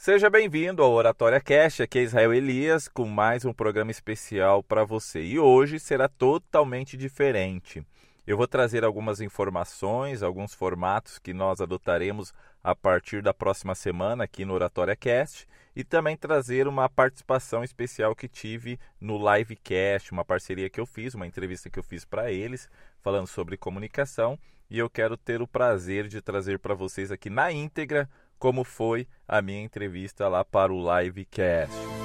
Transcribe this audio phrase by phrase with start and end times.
[0.00, 4.84] Seja bem-vindo ao Oratória Cash, aqui é Israel Elias com mais um programa especial para
[4.84, 5.20] você.
[5.24, 7.84] E hoje será totalmente diferente.
[8.24, 12.32] Eu vou trazer algumas informações, alguns formatos que nós adotaremos
[12.62, 18.14] a partir da próxima semana aqui no Oratória Cast e também trazer uma participação especial
[18.14, 22.30] que tive no Livecast, uma parceria que eu fiz, uma entrevista que eu fiz para
[22.30, 22.70] eles,
[23.02, 24.38] falando sobre comunicação,
[24.70, 28.08] e eu quero ter o prazer de trazer para vocês aqui na íntegra
[28.38, 31.97] como foi a minha entrevista lá para o Livecast.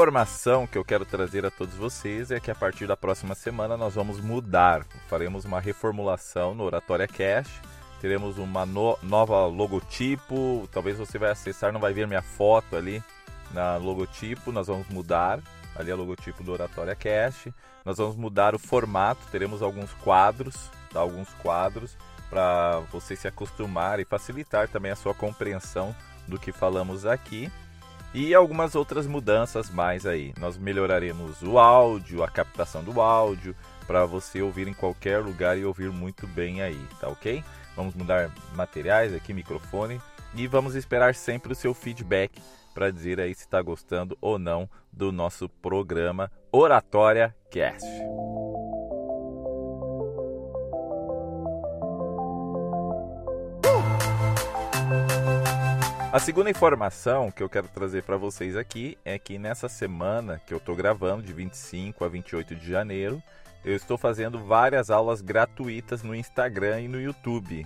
[0.00, 3.76] Informação que eu quero trazer a todos vocês é que a partir da próxima semana
[3.76, 4.82] nós vamos mudar.
[5.08, 7.60] Faremos uma reformulação no Oratória Cash.
[8.00, 10.66] Teremos uma no nova logotipo.
[10.72, 13.04] Talvez você vai acessar, não vai ver minha foto ali
[13.52, 14.50] na logotipo.
[14.50, 15.38] Nós vamos mudar
[15.76, 17.48] ali a logotipo do Oratória Cash.
[17.84, 19.20] Nós vamos mudar o formato.
[19.30, 21.00] Teremos alguns quadros, tá?
[21.00, 21.94] alguns quadros
[22.30, 25.94] para você se acostumar e facilitar também a sua compreensão
[26.26, 27.52] do que falamos aqui
[28.12, 30.32] e algumas outras mudanças mais aí.
[30.38, 33.54] Nós melhoraremos o áudio, a captação do áudio,
[33.86, 37.42] para você ouvir em qualquer lugar e ouvir muito bem aí, tá ok?
[37.74, 40.00] Vamos mudar materiais aqui, microfone
[40.34, 42.40] e vamos esperar sempre o seu feedback
[42.74, 47.84] para dizer aí se está gostando ou não do nosso programa Oratória Cast.
[56.12, 60.52] A segunda informação que eu quero trazer para vocês aqui é que nessa semana que
[60.52, 63.22] eu estou gravando, de 25 a 28 de janeiro,
[63.64, 67.64] eu estou fazendo várias aulas gratuitas no Instagram e no YouTube.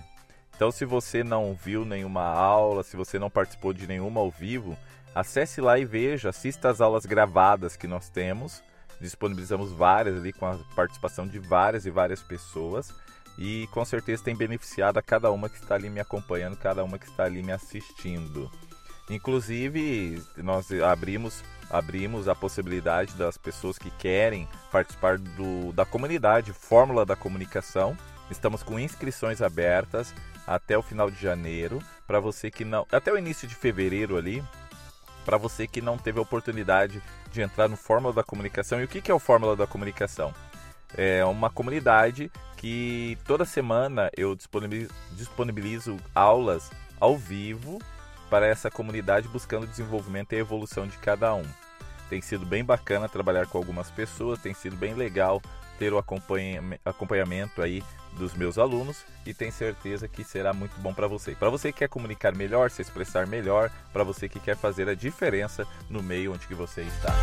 [0.55, 4.77] Então, se você não viu nenhuma aula, se você não participou de nenhuma ao vivo,
[5.15, 8.61] acesse lá e veja, assista as aulas gravadas que nós temos.
[9.01, 12.93] Disponibilizamos várias ali com a participação de várias e várias pessoas
[13.37, 16.97] e com certeza tem beneficiado a cada uma que está ali me acompanhando, cada uma
[16.97, 18.49] que está ali me assistindo.
[19.09, 27.05] Inclusive, nós abrimos abrimos a possibilidade das pessoas que querem participar do, da comunidade Fórmula
[27.05, 27.97] da Comunicação.
[28.29, 30.13] Estamos com inscrições abertas
[30.45, 34.43] até o final de janeiro para você que não, até o início de fevereiro ali,
[35.25, 38.79] para você que não teve a oportunidade de entrar no Fórmula da Comunicação.
[38.79, 40.33] E o que é o Fórmula da Comunicação?
[40.97, 47.79] É uma comunidade que toda semana eu disponibilizo, disponibilizo aulas ao vivo
[48.29, 51.45] para essa comunidade buscando o desenvolvimento e evolução de cada um.
[52.09, 55.41] Tem sido bem bacana trabalhar com algumas pessoas, tem sido bem legal
[55.77, 61.07] ter o acompanhamento aí dos meus alunos e tenho certeza que será muito bom para
[61.07, 61.35] você.
[61.35, 64.95] Para você que quer comunicar melhor, se expressar melhor, para você que quer fazer a
[64.95, 67.13] diferença no meio onde que você está.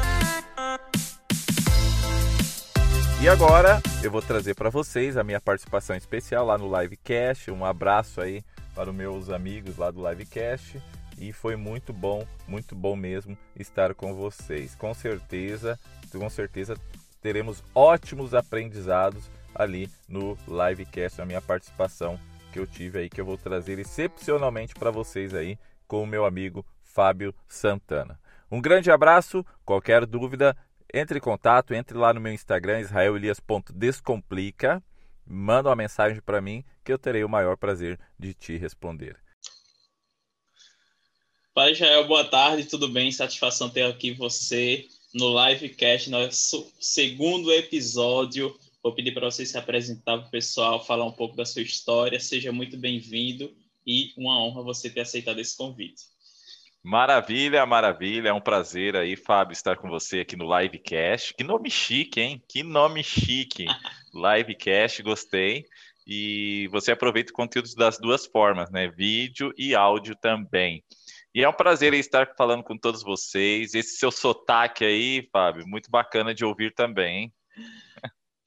[3.22, 7.52] E agora eu vou trazer para vocês a minha participação especial lá no Livecast.
[7.52, 8.42] Um abraço aí
[8.74, 10.82] para os meus amigos lá do Livecast.
[11.16, 14.74] E foi muito bom, muito bom mesmo estar com vocês.
[14.74, 15.78] Com certeza,
[16.10, 16.76] com certeza
[17.20, 22.18] teremos ótimos aprendizados ali no Livecast, a minha participação
[22.52, 25.56] que eu tive aí, que eu vou trazer excepcionalmente para vocês aí
[25.86, 28.18] com o meu amigo Fábio Santana.
[28.50, 30.56] Um grande abraço, qualquer dúvida,
[30.92, 34.82] entre em contato, entre lá no meu Instagram, israelelias.descomplica,
[35.26, 39.16] manda uma mensagem para mim que eu terei o maior prazer de te responder.
[41.54, 43.12] Pai Israel, boa tarde, tudo bem?
[43.12, 48.58] Satisfação ter aqui você no livecast, nosso segundo episódio.
[48.82, 52.18] Vou pedir para você se apresentar para o pessoal, falar um pouco da sua história.
[52.18, 53.54] Seja muito bem-vindo
[53.86, 56.02] e uma honra você ter aceitado esse convite.
[56.84, 58.30] Maravilha, maravilha.
[58.30, 61.32] É um prazer aí, Fábio, estar com você aqui no Livecast.
[61.34, 62.42] Que nome chique, hein?
[62.48, 63.66] Que nome chique.
[64.12, 65.64] Livecast, gostei.
[66.04, 68.88] E você aproveita conteúdos das duas formas, né?
[68.88, 70.82] Vídeo e áudio também.
[71.32, 73.74] E é um prazer estar falando com todos vocês.
[73.74, 77.32] Esse seu sotaque aí, Fábio, muito bacana de ouvir também, hein?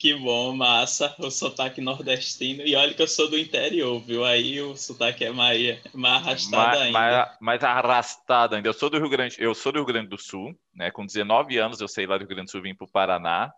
[0.06, 2.62] Que bom, massa, o sotaque nordestino.
[2.62, 4.24] E olha que eu sou do interior, viu?
[4.24, 7.00] Aí o sotaque é mais, mais arrastado mais, ainda.
[7.00, 8.70] Mais, mais, arrastado ainda.
[8.70, 10.92] Eu sou do Rio Grande, eu sou do Rio Grande do Sul, né?
[10.92, 13.52] Com 19 anos eu saí lá do Rio Grande do Sul vim para o Paraná.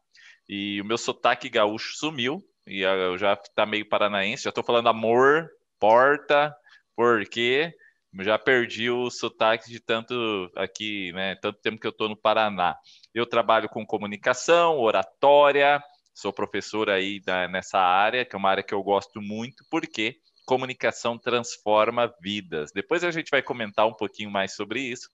[0.47, 2.41] E o meu sotaque gaúcho sumiu.
[2.65, 6.55] E eu já tá meio paranaense, já estou falando amor, porta,
[6.95, 7.73] porque
[8.21, 11.35] já perdi o sotaque de tanto aqui, né?
[11.41, 12.77] Tanto tempo que eu estou no Paraná.
[13.13, 15.83] Eu trabalho com comunicação, oratória,
[16.17, 20.17] sou professor aí da, nessa área, que é uma área que eu gosto muito, porque
[20.47, 22.71] comunicação transforma vidas.
[22.73, 25.09] Depois a gente vai comentar um pouquinho mais sobre isso,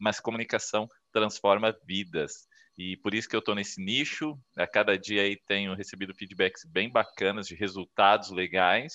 [0.00, 2.48] mas comunicação transforma vidas.
[2.76, 4.36] E por isso que eu estou nesse nicho.
[4.56, 8.94] A cada dia aí tenho recebido feedbacks bem bacanas de resultados legais.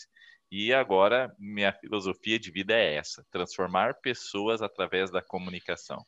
[0.51, 6.03] E agora minha filosofia de vida é essa: transformar pessoas através da comunicação.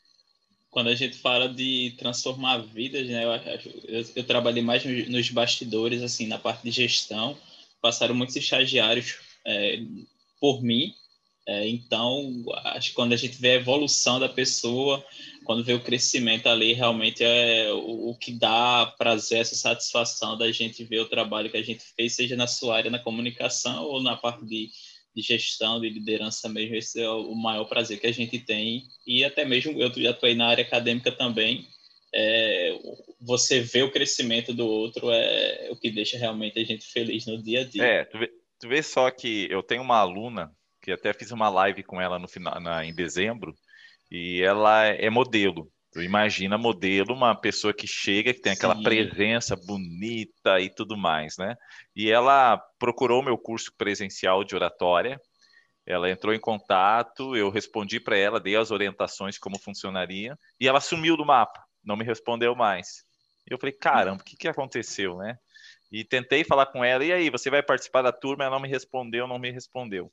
[0.69, 3.31] Quando a gente fala de transformar vidas, né, eu,
[3.87, 7.37] eu, eu trabalhei mais nos bastidores, assim, na parte de gestão.
[7.81, 9.79] Passaram muitos estagiários é,
[10.39, 10.93] por mim
[11.49, 12.43] é, então,
[12.75, 15.03] acho que quando a gente vê a evolução da pessoa,
[15.43, 20.51] quando vê o crescimento ali, realmente é o, o, que dá prazer, essa satisfação da
[20.51, 23.99] gente ver o trabalho que a gente fez, seja na sua área, na comunicação ou
[23.99, 24.69] na parte de,
[25.15, 26.75] de gestão, de liderança mesmo.
[26.75, 28.83] Esse é o maior prazer que a gente tem.
[29.05, 31.67] E até mesmo, eu já atuei na área acadêmica também,
[32.13, 32.75] é,
[33.21, 37.41] você vê o crescimento do outro é o que deixa realmente a gente feliz no
[37.41, 37.83] dia a dia.
[37.83, 40.51] É, tu vê, tu vê só que eu tenho uma aluna
[40.81, 43.55] que até fiz uma live com ela no final, na, em dezembro,
[44.09, 45.71] e ela é modelo.
[45.91, 48.83] Tu imagina modelo, uma pessoa que chega, que tem aquela Sim.
[48.83, 51.55] presença bonita e tudo mais, né?
[51.95, 55.19] E ela procurou meu curso presencial de oratória.
[55.87, 60.79] Ela entrou em contato, eu respondi para ela, dei as orientações como funcionaria, e ela
[60.79, 63.03] sumiu do mapa, não me respondeu mais.
[63.49, 65.35] E eu falei, caramba, o que, que aconteceu, né?
[65.91, 68.43] E tentei falar com ela, e aí, você vai participar da turma?
[68.43, 70.11] Ela não me respondeu, não me respondeu.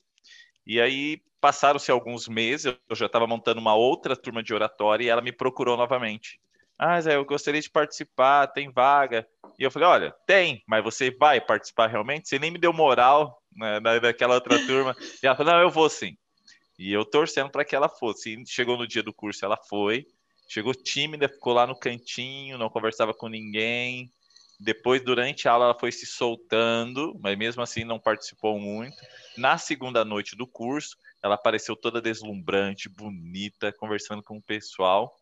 [0.67, 5.09] E aí passaram-se alguns meses, eu já estava montando uma outra turma de oratória e
[5.09, 6.41] ela me procurou novamente.
[6.79, 9.27] Ah, Zé, eu gostaria de participar, tem vaga.
[9.59, 12.29] E eu falei, olha, tem, mas você vai participar realmente?
[12.29, 14.95] Você nem me deu moral né, naquela outra turma.
[15.23, 16.17] E ela falou, não, eu vou sim.
[16.79, 18.35] E eu torcendo para que ela fosse.
[18.35, 20.07] E chegou no dia do curso, ela foi.
[20.49, 24.13] Chegou tímida, ficou lá no cantinho, não conversava com ninguém.
[24.59, 28.97] Depois, durante a aula, ela foi se soltando, mas mesmo assim não participou muito.
[29.37, 35.15] Na segunda noite do curso, ela apareceu toda deslumbrante, bonita, conversando com o pessoal.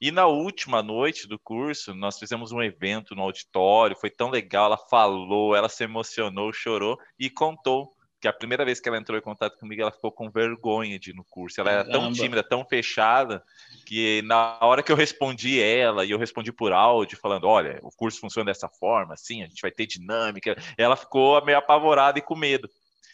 [0.00, 4.66] E na última noite do curso, nós fizemos um evento no auditório, foi tão legal,
[4.66, 9.18] ela falou, ela se emocionou, chorou e contou que a primeira vez que ela entrou
[9.18, 11.60] em contato comigo, ela ficou com vergonha de ir no curso.
[11.60, 13.42] Ela era tão tímida, tão fechada,
[13.86, 17.90] que na hora que eu respondi ela, e eu respondi por áudio, falando: olha, o
[17.90, 22.22] curso funciona dessa forma, assim, a gente vai ter dinâmica, ela ficou meio apavorada e
[22.22, 22.68] com medo.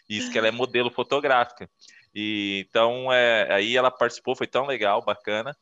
[0.09, 1.69] Isso que ela é modelo fotográfica.
[2.15, 5.57] E então é, aí ela participou, foi tão legal, bacana.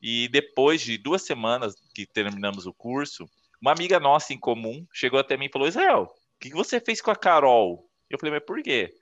[0.00, 3.28] E depois de duas semanas que terminamos o curso,
[3.60, 7.00] uma amiga nossa em comum chegou até mim e falou: Israel, o que você fez
[7.00, 7.87] com a Carol?
[8.10, 8.94] Eu falei, mas por quê?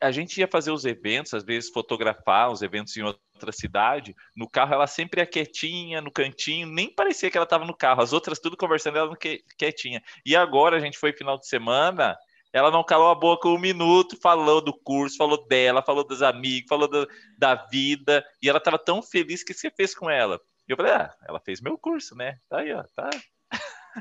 [0.00, 4.14] A gente ia fazer os eventos, às vezes fotografar os eventos em outra cidade.
[4.34, 8.02] No carro, ela sempre ia quietinha, no cantinho, nem parecia que ela estava no carro.
[8.02, 9.16] As outras tudo conversando, ela
[9.58, 10.02] quietinha.
[10.24, 12.16] E agora a gente foi final de semana,
[12.52, 16.68] ela não calou a boca um minuto, falou do curso, falou dela, falou dos amigos,
[16.68, 17.08] falou do,
[17.38, 18.24] da vida.
[18.42, 20.40] E ela estava tão feliz que você fez com ela.
[20.68, 22.38] E eu falei, ah, ela fez meu curso, né?
[22.48, 23.10] Tá aí, ó, tá.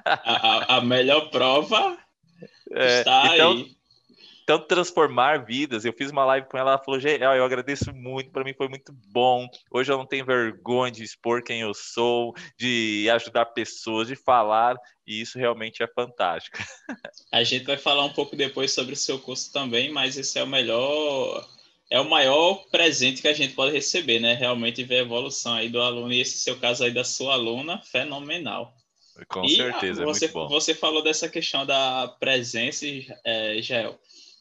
[0.06, 1.98] A, a melhor prova
[2.72, 3.76] é, está então, aí
[4.46, 5.84] tanto transformar vidas.
[5.84, 8.94] Eu fiz uma live com ela, ela falou: eu agradeço muito, para mim foi muito
[9.08, 9.48] bom.
[9.72, 14.78] Hoje eu não tenho vergonha de expor quem eu sou, de ajudar pessoas, de falar,
[15.06, 16.58] e isso realmente é fantástico.
[17.32, 20.44] A gente vai falar um pouco depois sobre o seu curso também, mas esse é
[20.44, 21.48] o melhor.
[21.90, 24.34] É o maior presente que a gente pode receber, né?
[24.34, 27.80] Realmente ver a evolução aí do aluno, e esse seu caso aí da sua aluna,
[27.84, 28.76] fenomenal.
[29.28, 30.48] Com e certeza, você, é muito bom.
[30.50, 32.86] Você falou dessa questão da presença,
[33.24, 33.98] é, Jael.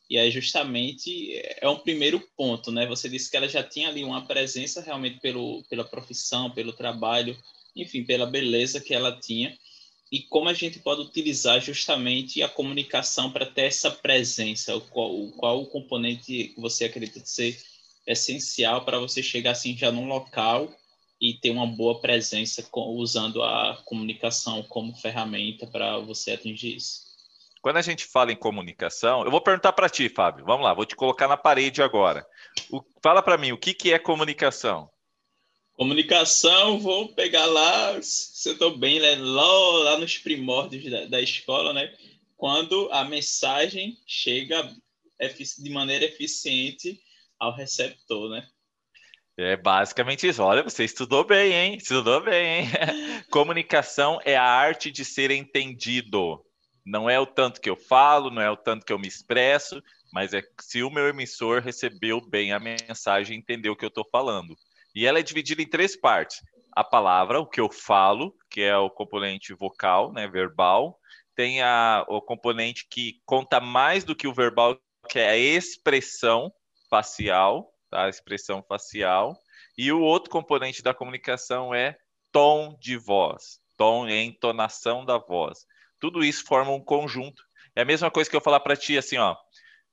[0.08, 2.86] E aí, justamente, é um primeiro ponto, né?
[2.86, 7.36] Você disse que ela já tinha ali uma presença realmente pelo, pela profissão, pelo trabalho,
[7.74, 9.56] enfim, pela beleza que ela tinha.
[10.12, 14.78] E como a gente pode utilizar justamente a comunicação para ter essa presença?
[14.90, 17.58] Qual, qual o componente que você acredita ser
[18.06, 20.72] essencial para você chegar assim já num local
[21.20, 27.03] e ter uma boa presença usando a comunicação como ferramenta para você atingir isso?
[27.64, 30.44] Quando a gente fala em comunicação, eu vou perguntar para ti, Fábio.
[30.44, 32.22] Vamos lá, vou te colocar na parede agora.
[32.70, 34.90] O, fala para mim, o que, que é comunicação?
[35.72, 39.46] Comunicação, vou pegar lá, se eu estou bem, né, lá,
[39.82, 41.90] lá nos primórdios da, da escola, né?
[42.36, 44.70] Quando a mensagem chega
[45.58, 47.00] de maneira eficiente
[47.38, 48.46] ao receptor, né?
[49.38, 50.42] É basicamente isso.
[50.42, 51.76] Olha, você estudou bem, hein?
[51.78, 52.68] Estudou bem, hein?
[53.32, 56.44] Comunicação é a arte de ser entendido.
[56.84, 59.82] Não é o tanto que eu falo, não é o tanto que eu me expresso,
[60.12, 64.06] mas é se o meu emissor recebeu bem a mensagem, entendeu o que eu estou
[64.10, 64.54] falando.
[64.94, 68.76] E ela é dividida em três partes: a palavra, o que eu falo, que é
[68.76, 70.98] o componente vocal, né, verbal,
[71.34, 76.52] tem a, o componente que conta mais do que o verbal, que é a expressão
[76.88, 78.04] facial, tá?
[78.04, 79.36] A expressão facial.
[79.76, 81.96] E o outro componente da comunicação é
[82.30, 85.66] tom de voz, tom e entonação da voz.
[86.04, 87.42] Tudo isso forma um conjunto.
[87.74, 89.34] É a mesma coisa que eu falar para ti assim, ó.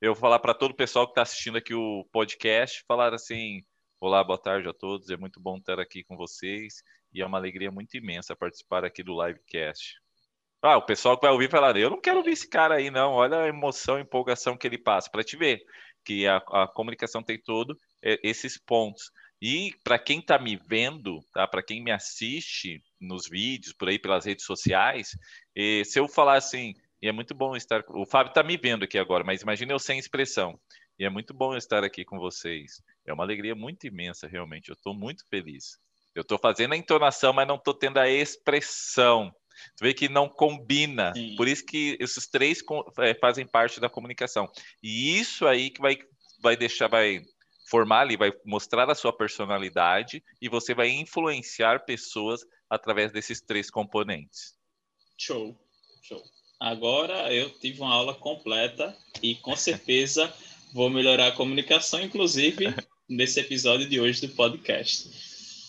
[0.02, 3.62] Eu vou falar para todo o pessoal que está assistindo aqui o podcast, falar assim:
[3.98, 5.10] Olá, boa tarde a todos.
[5.10, 9.02] É muito bom estar aqui com vocês e é uma alegria muito imensa participar aqui
[9.02, 10.02] do livecast.
[10.62, 13.14] Ah, o pessoal que vai ouvir falar: Eu não quero ouvir esse cara aí, não.
[13.14, 15.64] Olha a emoção, a empolgação que ele passa para te ver
[16.04, 19.10] que a, a comunicação tem todo esses pontos.
[19.42, 21.48] E para quem está me vendo, tá?
[21.48, 25.18] para quem me assiste nos vídeos, por aí pelas redes sociais,
[25.86, 27.84] se eu falar assim, e é muito bom estar.
[27.90, 30.60] O Fábio está me vendo aqui agora, mas imagine eu sem expressão.
[31.00, 32.82] E é muito bom estar aqui com vocês.
[33.06, 34.70] É uma alegria muito imensa, realmente.
[34.70, 35.80] Eu estou muito feliz.
[36.14, 39.34] Eu estou fazendo a entonação, mas não estou tendo a expressão.
[39.76, 41.12] Tu vê que não combina.
[41.16, 41.36] Sim.
[41.36, 42.60] Por isso que esses três
[43.00, 44.48] é, fazem parte da comunicação.
[44.84, 45.98] E isso aí que vai,
[46.40, 47.22] vai deixar, vai
[47.68, 52.42] formar ali, vai mostrar a sua personalidade e você vai influenciar pessoas
[52.72, 54.56] através desses três componentes.
[55.18, 55.54] Show,
[56.02, 56.24] show.
[56.58, 60.34] Agora eu tive uma aula completa e com certeza
[60.74, 62.74] vou melhorar a comunicação, inclusive
[63.10, 65.10] nesse episódio de hoje do podcast.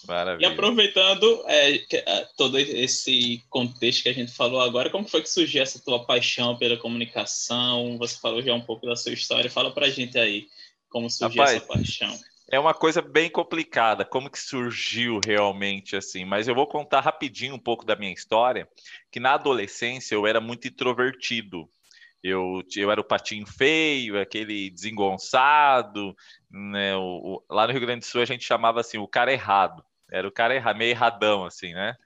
[0.06, 0.46] Maravilha.
[0.46, 5.30] E aproveitando é, é, todo esse contexto que a gente falou agora, como foi que
[5.30, 7.98] surgiu essa tua paixão pela comunicação?
[7.98, 10.46] Você falou já um pouco da sua história, fala pra gente aí
[10.88, 12.20] como surgiu Rapaz, essa paixão.
[12.52, 17.54] É uma coisa bem complicada, como que surgiu realmente assim, mas eu vou contar rapidinho
[17.54, 18.68] um pouco da minha história,
[19.10, 21.66] que na adolescência eu era muito introvertido.
[22.22, 26.14] Eu, eu era o patinho feio, aquele desengonçado,
[26.50, 26.94] né?
[26.94, 29.82] O, o, lá no Rio Grande do Sul a gente chamava assim o cara errado.
[30.10, 31.96] Era o cara errado, meio erradão, assim, né?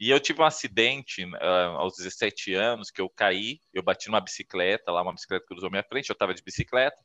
[0.00, 4.20] E eu tive um acidente uh, aos 17 anos que eu caí, eu bati numa
[4.20, 7.00] bicicleta, lá uma bicicleta cruzou minha frente, eu estava de bicicleta,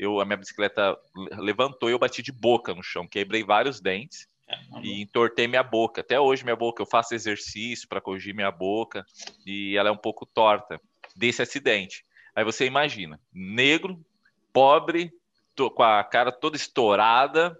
[0.00, 0.98] eu, a minha bicicleta
[1.36, 5.62] levantou e eu bati de boca no chão, quebrei vários dentes é, e entortei minha
[5.62, 6.00] boca.
[6.00, 9.04] Até hoje, minha boca, eu faço exercício para corrigir minha boca
[9.44, 10.80] e ela é um pouco torta
[11.14, 12.02] desse acidente.
[12.34, 14.02] Aí você imagina, negro,
[14.54, 15.12] pobre,
[15.54, 17.54] tô, com a cara toda estourada,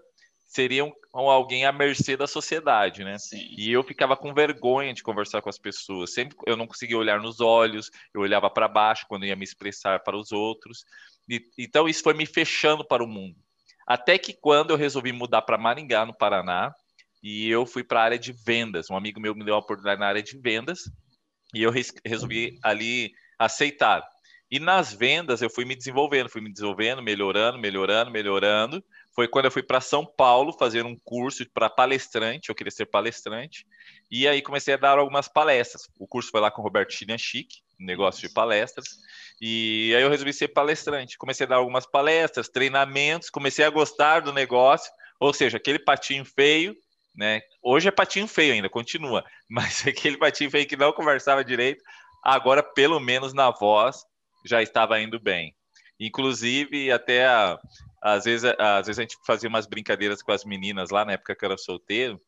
[0.47, 3.19] seria um, alguém à mercê da sociedade, né?
[3.19, 3.53] Sim.
[3.55, 6.11] E eu ficava com vergonha de conversar com as pessoas.
[6.11, 9.99] Sempre eu não conseguia olhar nos olhos, eu olhava para baixo quando ia me expressar
[9.99, 10.85] para os outros.
[11.57, 13.35] Então isso foi me fechando para o mundo.
[13.87, 16.73] Até que quando eu resolvi mudar para Maringá, no Paraná,
[17.23, 18.89] e eu fui para a área de vendas.
[18.89, 20.89] Um amigo meu me deu a oportunidade na área de vendas
[21.53, 21.71] e eu
[22.05, 24.03] resolvi ali aceitar.
[24.49, 28.83] E nas vendas eu fui me desenvolvendo, fui me desenvolvendo, melhorando, melhorando, melhorando.
[29.13, 32.85] Foi quando eu fui para São Paulo fazer um curso para palestrante, eu queria ser
[32.85, 33.65] palestrante.
[34.09, 35.89] E aí comecei a dar algumas palestras.
[35.97, 37.47] O curso foi lá com o Roberto Chilian Chic,
[37.85, 38.87] negócio de palestras.
[39.41, 41.17] E aí eu resolvi ser palestrante.
[41.17, 44.91] Comecei a dar algumas palestras, treinamentos, comecei a gostar do negócio.
[45.19, 46.75] Ou seja, aquele patinho feio,
[47.15, 47.41] né?
[47.61, 49.23] Hoje é patinho feio ainda, continua.
[49.49, 51.83] Mas aquele patinho feio que não conversava direito,
[52.23, 54.03] agora pelo menos na voz
[54.45, 55.55] já estava indo bem.
[55.99, 57.59] Inclusive, até a,
[58.01, 61.35] às, vezes, às vezes a gente fazia umas brincadeiras com as meninas lá na época
[61.35, 62.19] que eu era solteiro,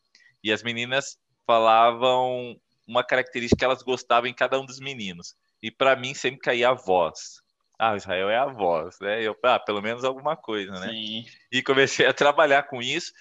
[0.43, 1.17] e as meninas
[1.47, 2.55] falavam
[2.87, 5.35] uma característica que elas gostavam em cada um dos meninos.
[5.63, 7.41] E para mim sempre caía a voz.
[7.79, 9.23] Ah, Israel é a voz, né?
[9.23, 10.89] Eu, ah, pelo menos alguma coisa, né?
[10.89, 11.25] Sim.
[11.49, 13.13] E comecei a trabalhar com isso.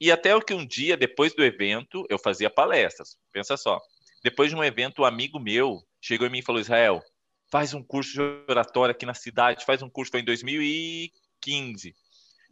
[0.00, 3.16] E até o que um dia, depois do evento, eu fazia palestras.
[3.32, 3.80] Pensa só.
[4.22, 7.00] Depois de um evento, um amigo meu chegou em mim e falou: Israel,
[7.50, 11.94] faz um curso de oratória aqui na cidade, faz um curso, foi em 2015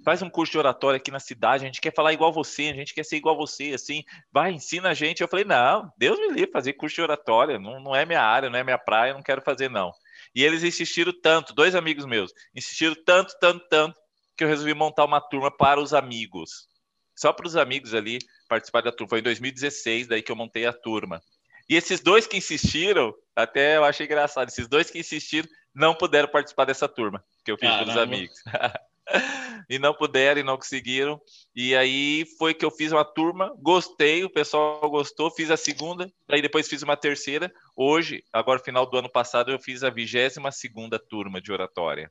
[0.02, 2.74] faz um curso de oratória aqui na cidade, a gente quer falar igual você, a
[2.74, 5.20] gente quer ser igual você, assim, vai, ensina a gente.
[5.20, 8.50] Eu falei, não, Deus me livre, fazer curso de oratória, não, não é minha área,
[8.50, 9.92] não é minha praia, não quero fazer, não.
[10.34, 13.98] E eles insistiram tanto, dois amigos meus, insistiram tanto, tanto, tanto,
[14.36, 16.68] que eu resolvi montar uma turma para os amigos.
[17.14, 19.10] Só para os amigos ali participar da turma.
[19.10, 21.22] Foi em 2016, daí que eu montei a turma.
[21.68, 26.28] E esses dois que insistiram, até eu achei engraçado, esses dois que insistiram não puderam
[26.28, 27.84] participar dessa turma que eu fiz Caramba.
[27.84, 28.36] para os amigos.
[29.68, 31.20] e não puderam e não conseguiram.
[31.54, 36.10] E aí foi que eu fiz uma turma, gostei, o pessoal gostou, fiz a segunda,
[36.28, 37.52] aí depois fiz uma terceira.
[37.76, 42.10] Hoje, agora final do ano passado, eu fiz a vigésima segunda turma de oratória.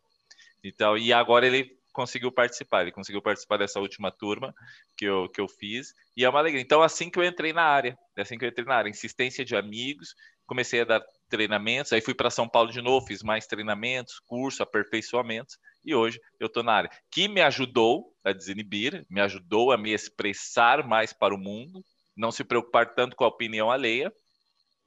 [0.63, 4.53] Então, e agora ele conseguiu participar, ele conseguiu participar dessa última turma
[4.97, 6.62] que eu, que eu fiz, e é uma alegria.
[6.62, 9.45] Então, assim que eu entrei na área, é assim que eu entrei na área, insistência
[9.45, 13.45] de amigos, comecei a dar treinamentos, aí fui para São Paulo de novo, fiz mais
[13.45, 16.91] treinamentos, curso, aperfeiçoamentos, e hoje eu estou na área.
[17.11, 21.83] Que me ajudou a desinibir, me ajudou a me expressar mais para o mundo,
[22.15, 24.13] não se preocupar tanto com a opinião alheia,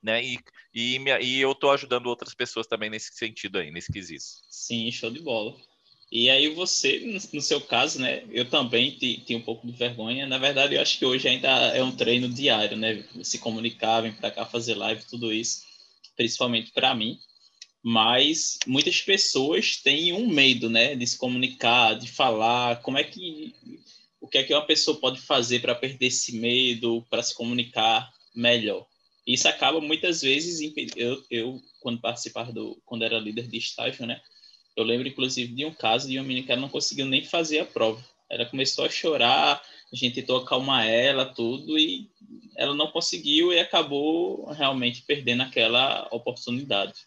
[0.02, 0.24] né?
[0.24, 0.38] E,
[0.74, 4.24] e, e eu estou ajudando outras pessoas também nesse sentido aí, nesse quesito.
[4.48, 5.56] Sim, show de bola.
[6.10, 7.00] E aí você,
[7.32, 8.24] no seu caso, né?
[8.30, 10.26] Eu também tinha um pouco de vergonha.
[10.26, 13.04] Na verdade, eu acho que hoje ainda é um treino diário, né?
[13.22, 15.64] Se comunicar, vir para cá fazer live, tudo isso,
[16.16, 17.18] principalmente para mim.
[17.88, 20.96] Mas muitas pessoas têm um medo, né?
[20.96, 22.82] De se comunicar, de falar.
[22.82, 23.54] Como é que
[24.20, 28.12] o que é que uma pessoa pode fazer para perder esse medo, para se comunicar
[28.34, 28.84] melhor?
[29.24, 30.58] Isso acaba muitas vezes
[30.96, 34.20] eu, eu quando participava do quando era líder de estágio, né?
[34.76, 37.60] Eu lembro, inclusive, de um caso de uma menina que ela não conseguiu nem fazer
[37.60, 38.04] a prova.
[38.28, 39.62] Ela começou a chorar,
[39.92, 42.10] a gente tentou acalmar ela, tudo, e
[42.56, 47.06] ela não conseguiu e acabou realmente perdendo aquela oportunidade.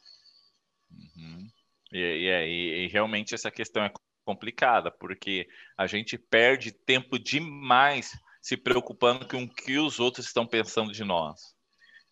[1.91, 3.91] E, e, e, realmente essa questão é
[4.23, 10.45] complicada, porque a gente perde tempo demais se preocupando com o que os outros estão
[10.45, 11.39] pensando de nós.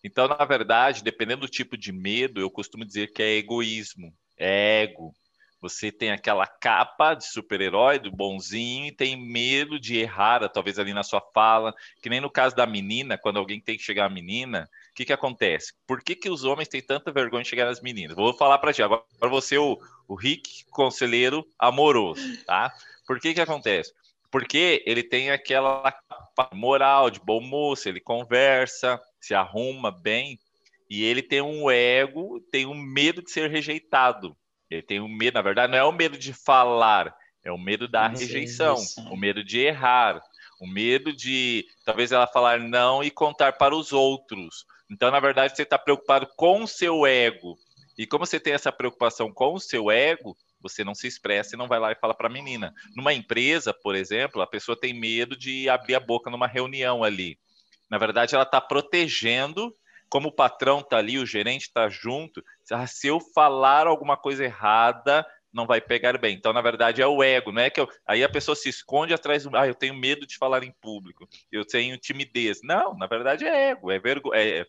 [0.04, 4.84] Então, na verdade, dependendo do tipo de medo, eu costumo dizer que é egoísmo, é
[4.84, 5.14] ego.
[5.60, 10.94] Você tem aquela capa de super-herói, do bonzinho, e tem medo de errar, talvez ali
[10.94, 11.74] na sua fala.
[12.02, 15.06] Que nem no caso da menina, quando alguém tem que chegar à menina, o que,
[15.06, 15.74] que acontece?
[15.88, 18.16] Por que, que os homens têm tanta vergonha de chegar nas meninas?
[18.16, 22.72] Vou falar para ti, agora para você, o, o Rick, conselheiro amoroso, tá?
[23.08, 23.94] Por que que acontece?
[24.30, 25.92] Porque ele tem aquela
[26.54, 30.40] moral de bom moço, ele conversa, se arruma bem,
[30.90, 34.36] e ele tem um ego, tem um medo de ser rejeitado.
[34.70, 37.88] Ele tem um medo, na verdade, não é o medo de falar, é o medo
[37.88, 38.76] da rejeição,
[39.10, 40.22] o medo de errar,
[40.60, 44.66] o medo de talvez ela falar não e contar para os outros.
[44.90, 47.58] Então, na verdade, você está preocupado com o seu ego.
[47.98, 51.58] E como você tem essa preocupação com o seu ego, você não se expressa e
[51.58, 52.74] não vai lá e fala para a menina.
[52.96, 57.38] Numa empresa, por exemplo, a pessoa tem medo de abrir a boca numa reunião ali.
[57.90, 59.74] Na verdade, ela está protegendo
[60.10, 64.44] como o patrão está ali, o gerente está junto, ah, se eu falar alguma coisa
[64.44, 66.36] errada, não vai pegar bem.
[66.36, 67.90] Então, na verdade, é o ego, não é que eu...
[68.06, 71.28] aí a pessoa se esconde atrás do, ah, eu tenho medo de falar em público,
[71.52, 72.60] eu tenho timidez.
[72.64, 74.34] Não, na verdade é ego, é, vergo...
[74.34, 74.66] é,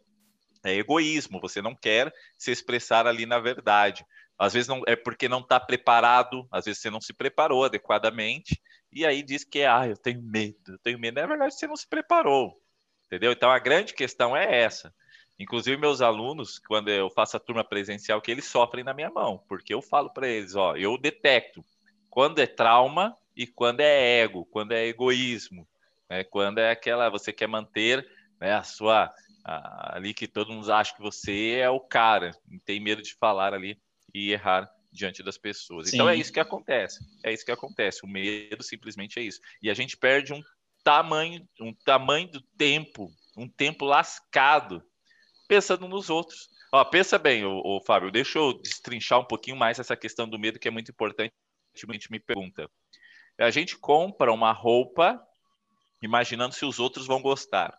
[0.64, 1.40] é egoísmo.
[1.40, 4.04] Você não quer se expressar ali na verdade.
[4.38, 8.60] Às vezes não é porque não está preparado, às vezes você não se preparou adequadamente
[8.92, 11.20] e aí diz que é, ah, eu tenho medo, eu tenho medo.
[11.20, 12.60] Na verdade, você não se preparou,
[13.06, 13.32] entendeu?
[13.32, 14.94] Então a grande questão é essa.
[15.38, 19.42] Inclusive, meus alunos, quando eu faço a turma presencial, que eles sofrem na minha mão,
[19.48, 21.64] porque eu falo para eles, ó, eu detecto
[22.10, 25.66] quando é trauma e quando é ego, quando é egoísmo,
[26.10, 26.24] né?
[26.24, 28.04] quando é aquela, você quer manter
[28.40, 32.32] né, a sua, a, ali que todo mundo acha que você é o cara,
[32.64, 33.80] tem medo de falar ali
[34.12, 35.90] e errar diante das pessoas.
[35.90, 35.96] Sim.
[35.96, 39.38] Então é isso que acontece, é isso que acontece, o medo simplesmente é isso.
[39.62, 40.42] E a gente perde um
[40.82, 44.82] tamanho, um tamanho do tempo, um tempo lascado
[45.48, 46.48] pensando nos outros.
[46.70, 50.38] Ó, pensa bem, o, o Fábio, deixa eu destrinchar um pouquinho mais essa questão do
[50.38, 51.32] medo que é muito importante.
[51.74, 52.70] A gente me pergunta.
[53.38, 55.20] A gente compra uma roupa
[56.02, 57.76] imaginando se os outros vão gostar.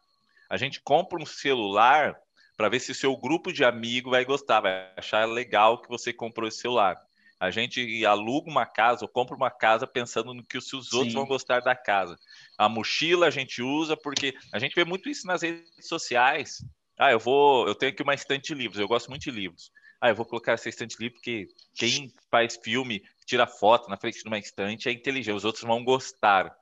[0.50, 2.18] A gente compra um celular
[2.58, 6.12] para ver se o seu grupo de amigo vai gostar, vai achar legal que você
[6.12, 6.98] comprou esse celular.
[7.40, 11.20] A gente aluga uma casa ou compra uma casa pensando no que os outros Sim.
[11.20, 12.18] vão gostar da casa.
[12.58, 16.58] A mochila a gente usa porque a gente vê muito isso nas redes sociais.
[17.00, 19.72] Ah, eu vou, eu tenho aqui uma estante de livros, eu gosto muito de livros.
[20.02, 23.96] Ah, eu vou colocar essa estante de livro porque quem faz filme, tira foto na
[23.96, 26.54] frente de uma estante é inteligente, os outros vão gostar.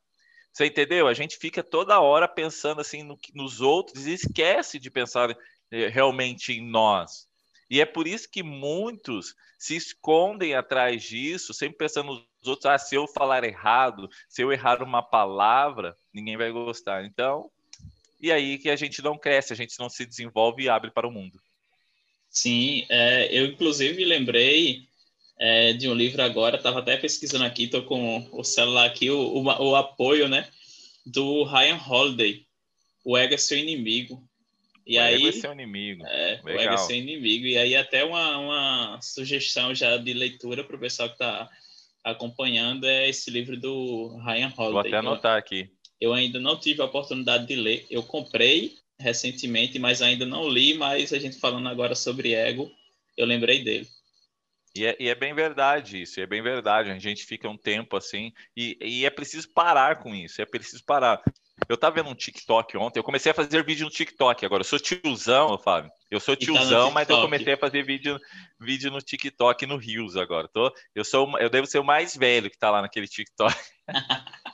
[0.53, 1.07] Você entendeu?
[1.07, 5.35] A gente fica toda hora pensando assim no, nos outros e esquece de pensar
[5.71, 7.27] eh, realmente em nós.
[7.69, 12.77] E é por isso que muitos se escondem atrás disso, sempre pensando nos outros, ah,
[12.77, 17.05] se eu falar errado, se eu errar uma palavra, ninguém vai gostar.
[17.05, 17.49] Então,
[18.19, 21.07] e aí que a gente não cresce, a gente não se desenvolve e abre para
[21.07, 21.39] o mundo.
[22.29, 24.87] Sim, é, eu inclusive lembrei
[25.39, 29.17] é, de um livro agora, estava até pesquisando aqui, estou com o celular aqui, o,
[29.17, 30.49] o, o, apoio, né,
[31.05, 32.45] do Ryan Holiday,
[33.03, 34.27] O Ego é Seu Inimigo.
[34.87, 36.05] E o aí, ego é seu inimigo.
[36.07, 37.45] É, o ego é seu inimigo.
[37.45, 41.49] E aí até uma, uma sugestão já de leitura para o pessoal que está
[42.05, 44.71] acompanhando é esse livro do Ryan Holiday.
[44.71, 45.69] Vou até anotar aqui.
[45.99, 47.85] Eu ainda não tive a oportunidade de ler.
[47.89, 50.73] Eu comprei recentemente, mas ainda não li.
[50.73, 52.71] Mas a gente falando agora sobre ego,
[53.15, 53.87] eu lembrei dele.
[54.77, 56.91] E é, e é, bem verdade isso, é bem verdade.
[56.91, 60.83] A gente fica um tempo assim, e, e, é preciso parar com isso, é preciso
[60.85, 61.19] parar.
[61.67, 64.61] Eu tava vendo um TikTok ontem, eu comecei a fazer vídeo no TikTok agora.
[64.61, 65.89] Eu sou tiozão, Fábio.
[66.11, 68.19] Eu sou tiozão, tá mas eu comecei a fazer vídeo,
[68.59, 70.47] vídeo no TikTok no Rios agora.
[70.47, 73.55] Tô, eu, sou, eu devo ser o mais velho que tá lá naquele TikTok.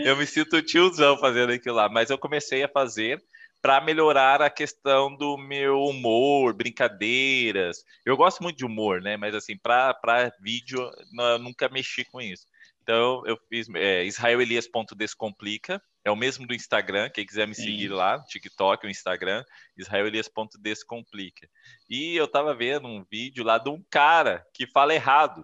[0.00, 3.22] eu me sinto tiozão fazendo aquilo lá, mas eu comecei a fazer
[3.60, 7.82] para melhorar a questão do meu humor, brincadeiras.
[8.04, 9.16] Eu gosto muito de humor, né?
[9.16, 10.78] Mas assim, para vídeo,
[11.10, 12.46] não, nunca mexi com isso.
[12.82, 17.62] Então, eu fiz é, israelelias.descomplica, é o mesmo do Instagram, quem quiser me Sim.
[17.62, 19.42] seguir lá, TikTok, o Instagram,
[19.78, 21.48] israelelias.descomplica.
[21.88, 25.42] E eu tava vendo um vídeo lá de um cara que fala errado.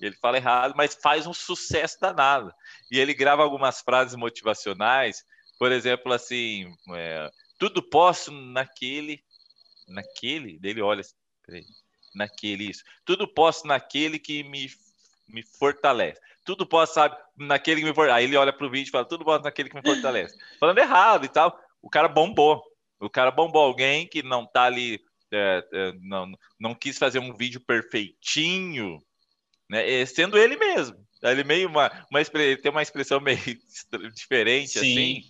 [0.00, 2.52] Ele fala errado, mas faz um sucesso danado.
[2.90, 5.24] E ele grava algumas frases motivacionais,
[5.58, 9.22] por exemplo, assim, é, tudo posso naquele,
[9.88, 11.02] naquele, dele olha,
[11.44, 11.64] peraí,
[12.14, 14.70] naquele isso, tudo posso naquele que me,
[15.28, 18.20] me fortalece tudo posso, sabe, naquele que me fortalece.
[18.20, 20.34] Aí ele olha pro vídeo e fala, tudo posso naquele que me fortalece.
[20.58, 21.54] Falando errado e tal.
[21.82, 22.62] O cara bombou.
[22.98, 24.98] O cara bombou alguém que não tá ali,
[25.30, 28.98] é, é, não, não quis fazer um vídeo perfeitinho,
[29.68, 30.04] né?
[30.06, 30.96] Sendo ele mesmo.
[31.22, 33.38] Ele meio uma, uma tem uma expressão meio
[34.14, 34.78] diferente Sim.
[34.78, 35.22] assim.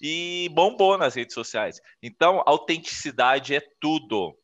[0.00, 1.80] E bombou nas redes sociais.
[2.02, 4.36] Então, autenticidade é tudo.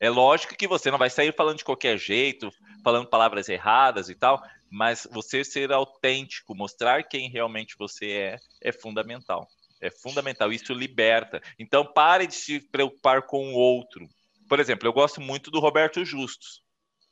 [0.00, 2.50] É lógico que você não vai sair falando de qualquer jeito,
[2.84, 8.72] falando palavras erradas e tal, mas você ser autêntico, mostrar quem realmente você é, é
[8.72, 9.48] fundamental.
[9.80, 11.40] É fundamental, isso liberta.
[11.58, 14.08] Então pare de se preocupar com o outro.
[14.48, 16.62] Por exemplo, eu gosto muito do Roberto Justus.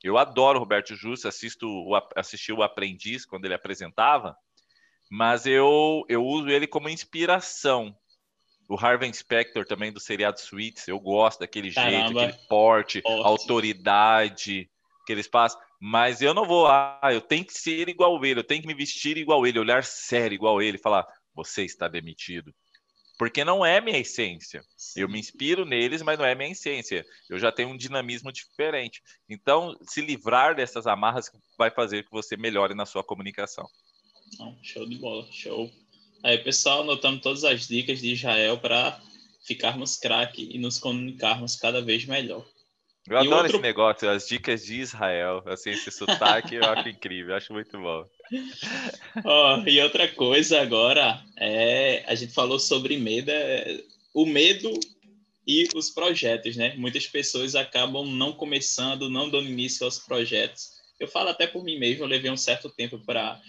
[0.03, 1.67] Eu adoro Roberto Justus, assisto,
[2.15, 4.37] assisti o Aprendiz quando ele apresentava,
[5.09, 7.95] mas eu, eu uso ele como inspiração.
[8.69, 11.91] O Harvey Specter também do seriado Suits, eu gosto daquele Caramba.
[11.91, 13.25] jeito, aquele porte, Forte.
[13.25, 14.69] autoridade
[15.05, 15.59] que eles passam.
[15.79, 18.73] Mas eu não vou, ah, eu tenho que ser igual ele, eu tenho que me
[18.73, 22.53] vestir igual ele, olhar sério igual ele, falar, você está demitido.
[23.17, 24.63] Porque não é minha essência.
[24.95, 27.05] Eu me inspiro neles, mas não é minha essência.
[27.29, 29.01] Eu já tenho um dinamismo diferente.
[29.27, 33.67] Então, se livrar dessas amarras vai fazer que você melhore na sua comunicação.
[34.61, 35.71] show de bola, show.
[36.23, 39.01] Aí, pessoal, anotamos todas as dicas de Israel para
[39.45, 42.45] ficarmos craque e nos comunicarmos cada vez melhor.
[43.09, 43.57] Eu adoro outro...
[43.57, 47.77] esse negócio, as dicas de Israel, assim, esse sotaque eu acho incrível, eu acho muito
[47.79, 48.05] bom.
[49.23, 53.81] Oh, e outra coisa agora, é, a gente falou sobre medo, é,
[54.13, 54.71] o medo
[55.47, 56.75] e os projetos, né?
[56.75, 60.71] Muitas pessoas acabam não começando, não dando início aos projetos.
[60.99, 63.39] Eu falo até por mim mesmo, eu levei um certo tempo para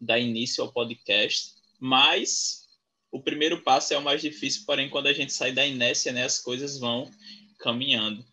[0.00, 2.66] dar início ao podcast, mas
[3.10, 6.24] o primeiro passo é o mais difícil, porém, quando a gente sai da inércia, né,
[6.24, 7.10] as coisas vão
[7.58, 8.24] caminhando.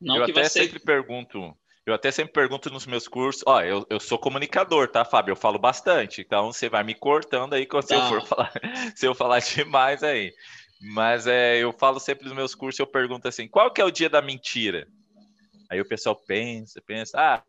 [0.00, 1.56] Não eu até sempre pergunto,
[1.86, 5.32] eu até sempre pergunto nos meus cursos, ó, eu, eu sou comunicador, tá, Fábio?
[5.32, 7.94] Eu falo bastante, então você vai me cortando aí quando tá.
[7.94, 8.52] eu for falar,
[8.94, 10.32] se eu falar demais aí.
[10.80, 13.90] Mas é, eu falo sempre nos meus cursos, eu pergunto assim, qual que é o
[13.90, 14.86] dia da mentira?
[15.70, 17.42] Aí o pessoal pensa, pensa, ah,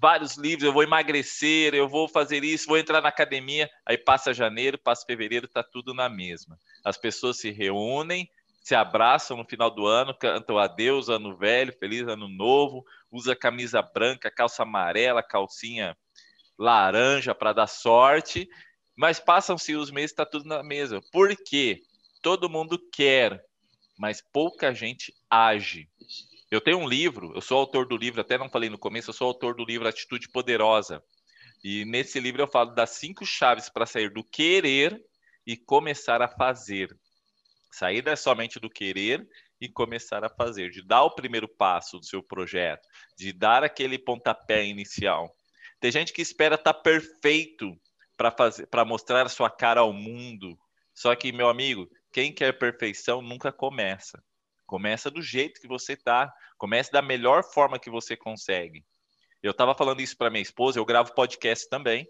[0.00, 3.70] vários livros, eu vou emagrecer, eu vou fazer isso, vou entrar na academia.
[3.84, 6.58] Aí passa janeiro, passa fevereiro, tá tudo na mesma.
[6.84, 8.28] As pessoas se reúnem,
[8.62, 13.80] se abraçam no final do ano, cantam adeus, ano velho, feliz ano novo, usa camisa
[13.80, 15.96] branca, calça amarela, calcinha
[16.58, 18.48] laranja para dar sorte,
[18.96, 21.00] mas passam-se os meses, está tudo na mesma.
[21.12, 21.82] Por quê?
[22.22, 23.44] Todo mundo quer,
[23.96, 25.88] mas pouca gente age.
[26.48, 29.14] Eu tenho um livro, eu sou autor do livro, até não falei no começo, eu
[29.14, 31.02] sou autor do livro Atitude Poderosa.
[31.64, 35.04] E nesse livro eu falo das cinco chaves para sair do querer
[35.44, 36.96] e começar a fazer.
[37.72, 39.26] Sair é somente do querer
[39.60, 42.86] e começar a fazer, de dar o primeiro passo do seu projeto,
[43.18, 45.34] de dar aquele pontapé inicial.
[45.80, 47.76] Tem gente que espera estar tá perfeito
[48.16, 50.56] para fazer, para mostrar a sua cara ao mundo.
[50.94, 54.22] Só que, meu amigo, quem quer perfeição nunca começa.
[54.66, 58.84] Começa do jeito que você tá, comece da melhor forma que você consegue.
[59.42, 62.08] Eu estava falando isso para minha esposa, eu gravo podcast também.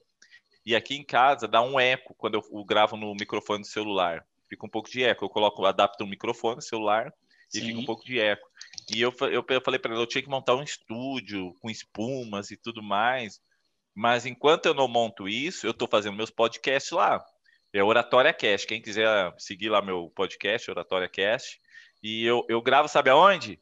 [0.65, 4.27] E aqui em casa dá um eco quando eu gravo no microfone do celular.
[4.49, 5.25] Fica um pouco de eco.
[5.25, 7.13] Eu coloco, adapto o microfone celular
[7.55, 7.67] e Sim.
[7.67, 8.49] fica um pouco de eco.
[8.93, 12.51] E eu, eu, eu falei para ela, eu tinha que montar um estúdio com espumas
[12.51, 13.41] e tudo mais.
[13.95, 17.25] Mas enquanto eu não monto isso, eu estou fazendo meus podcasts lá.
[17.73, 18.67] É Oratória Cast.
[18.67, 21.61] Quem quiser seguir lá meu podcast, Oratória Cast,
[22.03, 23.61] e eu, eu gravo, sabe aonde?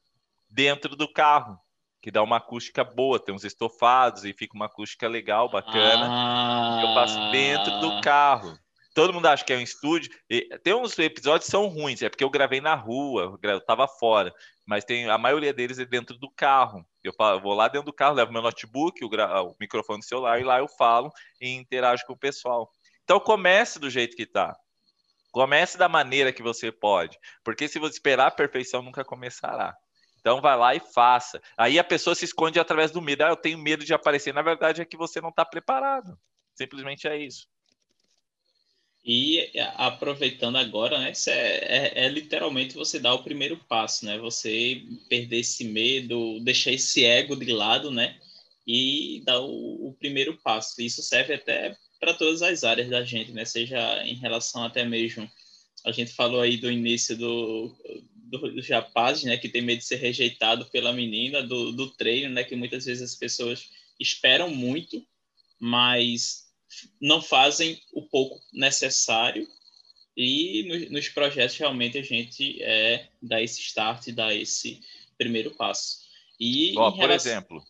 [0.48, 1.58] Dentro do carro.
[2.02, 6.06] que dá uma acústica boa, tem uns estofados e fica uma acústica legal, bacana.
[6.08, 6.82] Ah.
[6.82, 8.58] Eu faço dentro do carro.
[8.94, 10.10] Todo mundo acha que é um estúdio.
[10.30, 13.88] E tem uns episódios que são ruins, é porque eu gravei na rua, eu tava
[13.88, 14.32] fora.
[14.66, 16.86] Mas tem a maioria deles é dentro do carro.
[17.02, 20.40] Eu, falo, vou lá dentro do carro, levo meu notebook, o, o microfone do celular
[20.40, 22.70] e lá eu falo e interajo com o pessoal.
[23.02, 24.56] Então comece do jeito que tá.
[25.34, 29.76] Comece da maneira que você pode, porque se você esperar a perfeição nunca começará.
[30.20, 31.42] Então vai lá e faça.
[31.58, 33.24] Aí a pessoa se esconde através do medo.
[33.24, 34.32] Ah, eu tenho medo de aparecer.
[34.32, 36.16] Na verdade é que você não está preparado.
[36.54, 37.48] Simplesmente é isso.
[39.04, 41.12] E aproveitando agora, né?
[41.26, 44.16] É, é, é, literalmente você dar o primeiro passo, né?
[44.18, 48.20] Você perder esse medo, deixar esse ego de lado, né?
[48.64, 50.80] E dar o, o primeiro passo.
[50.80, 53.46] Isso serve até para todas as áreas da gente, né?
[53.46, 55.30] Seja em relação até mesmo.
[55.86, 57.74] A gente falou aí do início do,
[58.14, 62.32] do, dos rapazes, né, que tem medo de ser rejeitado pela menina, do, do treino,
[62.32, 65.02] né, que muitas vezes as pessoas esperam muito,
[65.58, 66.44] mas
[67.00, 69.48] não fazem o pouco necessário.
[70.14, 74.80] E no, nos projetos realmente a gente é, dá esse start, dá esse
[75.16, 76.00] primeiro passo.
[76.38, 77.64] E Ó, por exemplo,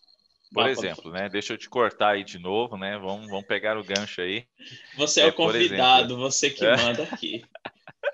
[0.54, 1.28] por exemplo, né?
[1.28, 2.96] Deixa eu te cortar aí de novo, né?
[2.96, 4.46] Vamos, vamos pegar o gancho aí.
[4.96, 6.76] Você é, é o convidado, você que é.
[6.76, 7.44] manda aqui.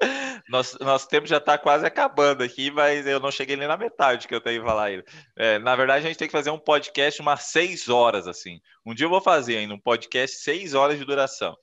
[0.49, 4.27] Nosso, nosso tempo já está quase acabando aqui, mas eu não cheguei nem na metade
[4.27, 5.03] que eu tenho que falar aí.
[5.37, 8.61] É, na verdade, a gente tem que fazer um podcast umas seis horas, assim.
[8.85, 11.57] Um dia eu vou fazer ainda um podcast seis horas de duração.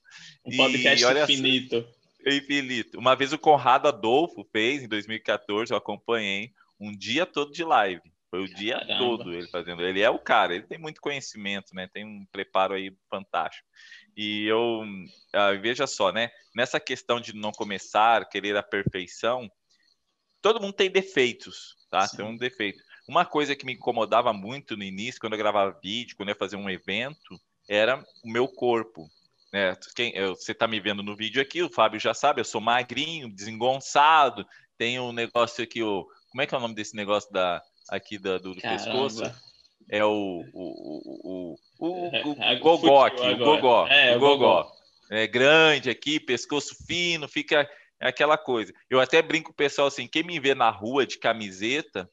[0.44, 1.86] Um podcast e, infinito.
[2.24, 2.98] infinito.
[2.98, 8.02] Uma vez o Conrado Adolfo fez, em 2014, eu acompanhei, um dia todo de live.
[8.30, 8.98] Foi o dia Caramba.
[8.98, 9.82] todo ele fazendo.
[9.82, 11.88] Ele é o cara, ele tem muito conhecimento, né?
[11.92, 13.66] Tem um preparo aí fantástico.
[14.16, 14.84] E eu
[15.32, 16.30] ah, veja só, né?
[16.54, 19.50] Nessa questão de não começar, querer a perfeição,
[20.42, 22.06] todo mundo tem defeitos, tá?
[22.06, 22.18] Sim.
[22.18, 22.82] Tem um defeito.
[23.08, 26.38] Uma coisa que me incomodava muito no início, quando eu gravava vídeo, quando eu ia
[26.38, 29.08] fazer um evento, era o meu corpo.
[29.50, 29.74] Né?
[29.94, 33.32] Quem, você está me vendo no vídeo aqui, o Fábio já sabe, eu sou magrinho,
[33.32, 37.62] desengonçado, tenho um negócio aqui, o, como é que é o nome desse negócio da,
[37.88, 39.22] aqui da, do, do pescoço?
[39.90, 43.86] É o, o, o, o, o, é, o gogó aqui, o gogó.
[43.86, 44.70] É, o gogó.
[45.10, 48.72] É grande aqui, pescoço fino, fica aquela coisa.
[48.90, 52.08] Eu até brinco com o pessoal assim, quem me vê na rua de camiseta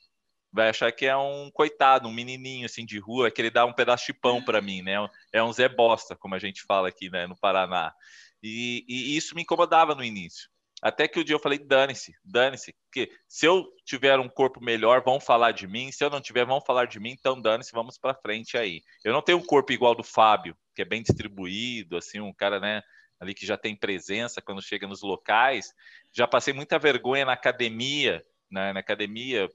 [0.52, 3.74] vai achar que é um coitado, um menininho assim de rua, que ele dá um
[3.74, 4.96] pedaço de pão para mim, né?
[5.34, 7.94] É um Zé Bosta, como a gente fala aqui, né, no Paraná.
[8.42, 10.50] E, e isso me incomodava no início.
[10.86, 15.02] Até que o dia eu falei, dane-se, dane-se, porque se eu tiver um corpo melhor,
[15.04, 17.98] vão falar de mim, se eu não tiver, vão falar de mim, então dane-se, vamos
[17.98, 18.84] para frente aí.
[19.04, 22.60] Eu não tenho um corpo igual do Fábio, que é bem distribuído, assim, um cara,
[22.60, 22.84] né,
[23.20, 25.74] ali que já tem presença quando chega nos locais.
[26.14, 29.50] Já passei muita vergonha na academia, né, na academia,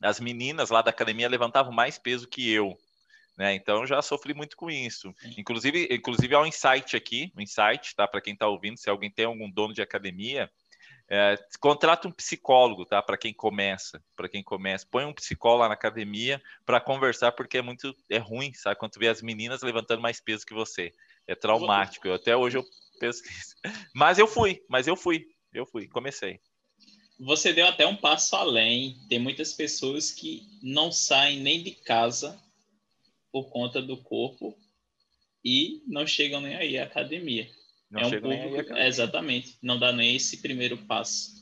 [0.00, 2.78] as meninas lá da academia levantavam mais peso que eu.
[3.36, 3.54] Né?
[3.54, 5.12] Então já sofri muito com isso.
[5.36, 8.06] Inclusive, inclusive há um insight aqui, um insight, tá?
[8.06, 10.50] Para quem está ouvindo, se alguém tem algum dono de academia,
[11.12, 13.02] é, contrata um psicólogo, tá?
[13.02, 17.58] Para quem começa, para quem começa, põe um psicólogo lá na academia para conversar, porque
[17.58, 18.76] é muito é ruim, sabe?
[18.76, 20.92] Quando tu vê as meninas levantando mais peso que você,
[21.26, 22.06] é traumático.
[22.06, 22.64] Eu, até hoje eu
[23.00, 23.56] penso nisso.
[23.92, 26.38] Mas eu fui, mas eu fui, eu fui, comecei.
[27.18, 28.96] Você deu até um passo além.
[29.08, 32.40] Tem muitas pessoas que não saem nem de casa
[33.32, 34.56] por conta do corpo
[35.44, 37.50] e não chegam nem aí à academia.
[37.90, 41.40] Não é um público, exatamente, não dá nem esse primeiro passo.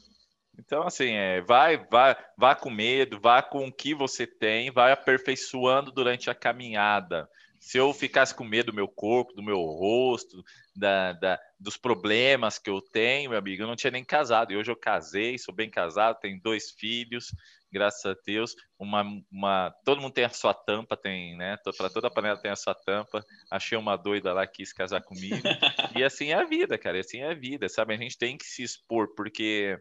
[0.58, 4.90] Então, assim, é, vai, vai, vá com medo, vá com o que você tem, vai
[4.90, 7.28] aperfeiçoando durante a caminhada.
[7.60, 10.42] Se eu ficasse com medo do meu corpo, do meu rosto,
[10.74, 14.52] da, da, dos problemas que eu tenho, meu amigo, eu não tinha nem casado.
[14.52, 17.32] E hoje eu casei, sou bem casado, tenho dois filhos,
[17.70, 18.54] graças a Deus.
[18.78, 21.56] Uma, uma, todo mundo tem a sua tampa, tem, né?
[21.76, 23.24] Para toda panela tem a sua tampa.
[23.50, 25.36] Achei uma doida lá que quis casar comigo.
[25.96, 26.98] e assim é a vida, cara.
[26.98, 27.94] Assim é a vida, sabe?
[27.94, 29.78] A gente tem que se expor, porque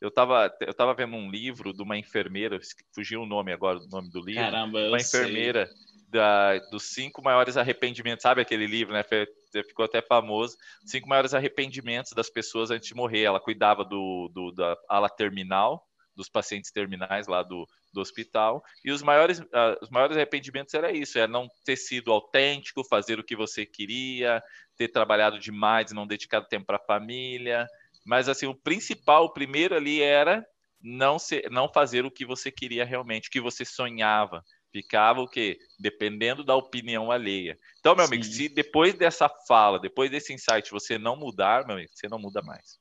[0.00, 2.58] eu tava, eu tava vendo um livro de uma enfermeira,
[2.94, 4.42] fugiu o nome agora do nome do livro.
[4.42, 5.68] Caramba, uma enfermeira
[6.08, 9.04] da, dos cinco maiores arrependimentos, sabe aquele livro, né?
[9.52, 10.56] Ficou até famoso.
[10.84, 13.22] Cinco maiores arrependimentos das pessoas antes de morrer.
[13.22, 15.86] Ela cuidava do, do da ala terminal
[16.20, 18.62] dos pacientes terminais lá do, do hospital.
[18.84, 23.18] E os maiores, uh, os maiores arrependimentos era isso: é não ter sido autêntico, fazer
[23.18, 24.42] o que você queria,
[24.76, 27.66] ter trabalhado demais, não dedicado tempo para a família.
[28.04, 30.44] Mas assim, o principal, o primeiro ali era
[30.82, 34.44] não ser, não fazer o que você queria realmente, o que você sonhava.
[34.72, 35.58] Ficava o quê?
[35.80, 37.58] Dependendo da opinião alheia.
[37.80, 38.14] Então, meu Sim.
[38.14, 42.20] amigo, se depois dessa fala, depois desse insight, você não mudar, meu amigo, você não
[42.20, 42.79] muda mais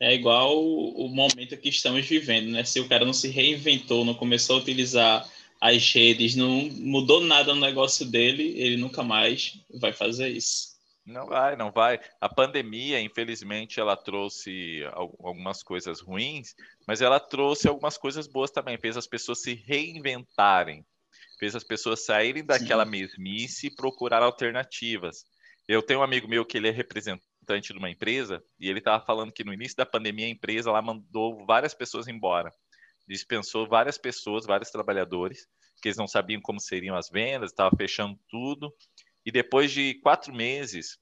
[0.00, 2.64] é igual o, momento que estamos vivendo, né?
[2.64, 5.28] Se o cara não se reinventou, não começou a utilizar
[5.60, 10.70] as redes, não mudou nada no negócio dele, ele nunca mais vai fazer isso.
[11.04, 12.00] Não vai, não vai.
[12.18, 16.54] A pandemia, infelizmente, ela trouxe algumas coisas ruins,
[16.86, 18.78] mas ela trouxe algumas coisas boas também.
[18.78, 20.84] Fez as pessoas se reinventarem,
[21.38, 22.90] fez as pessoas saírem daquela Sim.
[22.90, 25.24] mesmice e procurar alternativas.
[25.68, 29.04] Eu tenho um amigo meu que ele é representante de uma empresa e ele estava
[29.04, 32.50] falando que no início da pandemia a empresa lá mandou várias pessoas embora.
[33.08, 35.46] Dispensou várias pessoas, vários trabalhadores,
[35.82, 38.72] que eles não sabiam como seriam as vendas, estava fechando tudo.
[39.24, 40.98] E depois de quatro meses,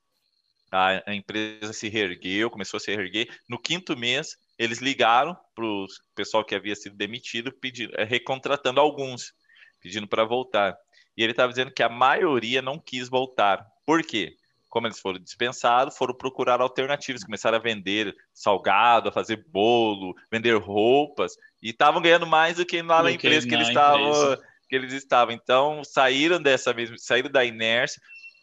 [0.71, 3.29] a, a, empresa se reergueu, começou a se reerguer.
[3.49, 8.81] No quinto mês, eles ligaram para o pessoal que havia sido demitido, pedindo, eh, recontratando
[8.81, 9.33] alguns,
[9.81, 10.77] pedindo para voltar.
[11.17, 13.67] E ele estava dizendo que a maioria não quis voltar.
[13.87, 14.37] Por quê?
[14.69, 20.55] Como eles foram dispensados, foram procurar alternativas, começaram a vender salgado, a fazer bolo, vender
[20.57, 24.37] roupas, e estavam ganhando mais do que lá na empresa que, que eles estavam
[24.69, 25.35] que eles estavam.
[25.35, 28.01] Então, saíram dessa mesma, saíram da inércia.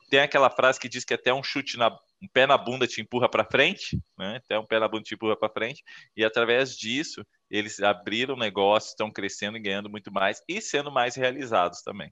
[0.10, 3.02] Tem aquela frase que diz que até um chute na um pé na bunda te
[3.02, 4.38] empurra para frente, né?
[4.38, 5.84] Até um pé na bunda te empurra para frente.
[6.16, 11.16] E através disso, eles abriram negócios, estão crescendo e ganhando muito mais e sendo mais
[11.16, 12.12] realizados também.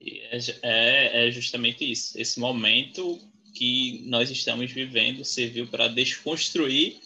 [0.00, 2.18] É, é, é justamente isso.
[2.18, 3.18] Esse momento
[3.54, 7.00] que nós estamos vivendo serviu para desconstruir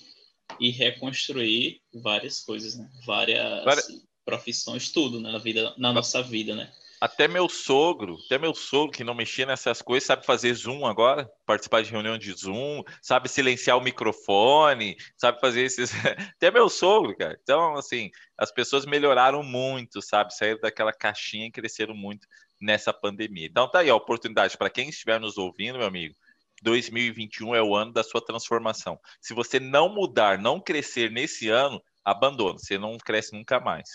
[0.61, 2.91] e reconstruir várias coisas, né?
[3.07, 3.87] Várias, várias
[4.25, 5.33] profissões, tudo né?
[5.33, 6.71] na vida, na nossa vida, né?
[7.01, 11.29] Até meu sogro, até meu sogro que não mexia nessas coisas, sabe fazer Zoom agora,
[11.45, 15.91] participar de reunião de Zoom, sabe silenciar o microfone, sabe fazer esses.
[16.37, 17.37] Até meu sogro, cara.
[17.43, 20.33] Então, assim, as pessoas melhoraram muito, sabe?
[20.33, 22.29] Saíram daquela caixinha e cresceram muito
[22.62, 23.46] nessa pandemia.
[23.46, 26.14] Então, tá aí a oportunidade para quem estiver nos ouvindo, meu amigo.
[26.62, 28.98] 2021 é o ano da sua transformação.
[29.20, 33.88] Se você não mudar, não crescer nesse ano, abandona, você não cresce nunca mais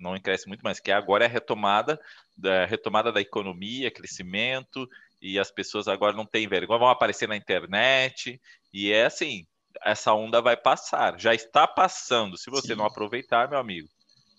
[0.00, 2.00] não cresce muito mais, que agora é a retomada
[2.36, 4.88] da retomada da economia, crescimento,
[5.20, 8.40] e as pessoas agora não têm vergonha, vão aparecer na internet,
[8.72, 9.46] e é assim,
[9.84, 12.38] essa onda vai passar, já está passando.
[12.38, 12.76] Se você Sim.
[12.76, 13.88] não aproveitar, meu amigo,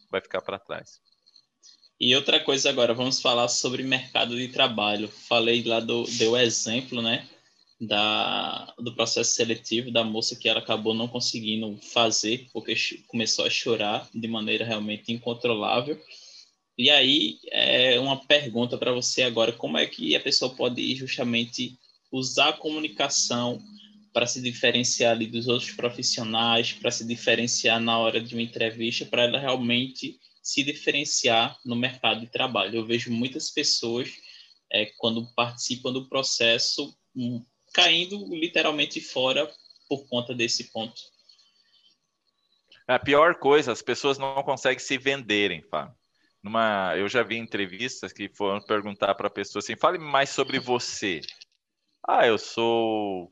[0.10, 1.00] vai ficar para trás.
[2.04, 5.08] E outra coisa agora, vamos falar sobre mercado de trabalho.
[5.08, 7.30] Falei lá do deu exemplo, né,
[7.80, 12.74] da, do processo seletivo da moça que ela acabou não conseguindo fazer porque
[13.08, 15.96] começou a chorar de maneira realmente incontrolável.
[16.76, 21.78] E aí, é uma pergunta para você agora: como é que a pessoa pode justamente
[22.12, 23.62] usar a comunicação
[24.12, 29.06] para se diferenciar ali dos outros profissionais, para se diferenciar na hora de uma entrevista,
[29.06, 32.78] para ela realmente se diferenciar no mercado de trabalho?
[32.78, 34.10] Eu vejo muitas pessoas,
[34.72, 36.96] é, quando participam do processo,
[37.74, 39.52] caindo literalmente fora
[39.88, 41.02] por conta desse ponto.
[42.88, 45.96] A pior coisa, as pessoas não conseguem se venderem, Fábio.
[46.44, 50.60] Numa, eu já vi entrevistas que foram perguntar para a pessoa assim: fale mais sobre
[50.60, 51.22] você.
[52.08, 53.32] Ah, eu sou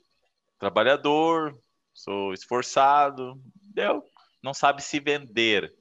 [0.59, 1.59] trabalhador,
[1.93, 3.41] sou esforçado,
[3.73, 4.03] deu,
[4.43, 5.73] não sabe se vender.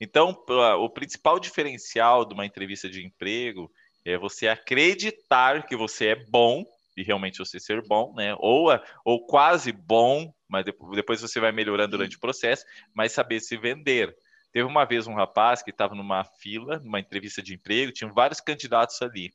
[0.00, 0.36] Então,
[0.80, 3.70] o principal diferencial de uma entrevista de emprego
[4.04, 6.64] é você acreditar que você é bom
[6.96, 8.36] e realmente você ser bom, né?
[8.38, 8.68] Ou,
[9.04, 14.14] ou quase bom, mas depois você vai melhorando durante o processo, mas saber se vender.
[14.52, 18.40] Teve uma vez um rapaz que estava numa fila, numa entrevista de emprego, tinha vários
[18.40, 19.32] candidatos ali.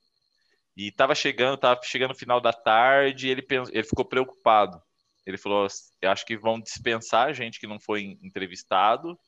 [0.77, 4.81] E estava chegando, estava chegando no final da tarde, ele, ele ficou preocupado.
[5.25, 5.67] Ele falou:
[6.01, 9.19] Eu acho que vão dispensar a gente que não foi entrevistado,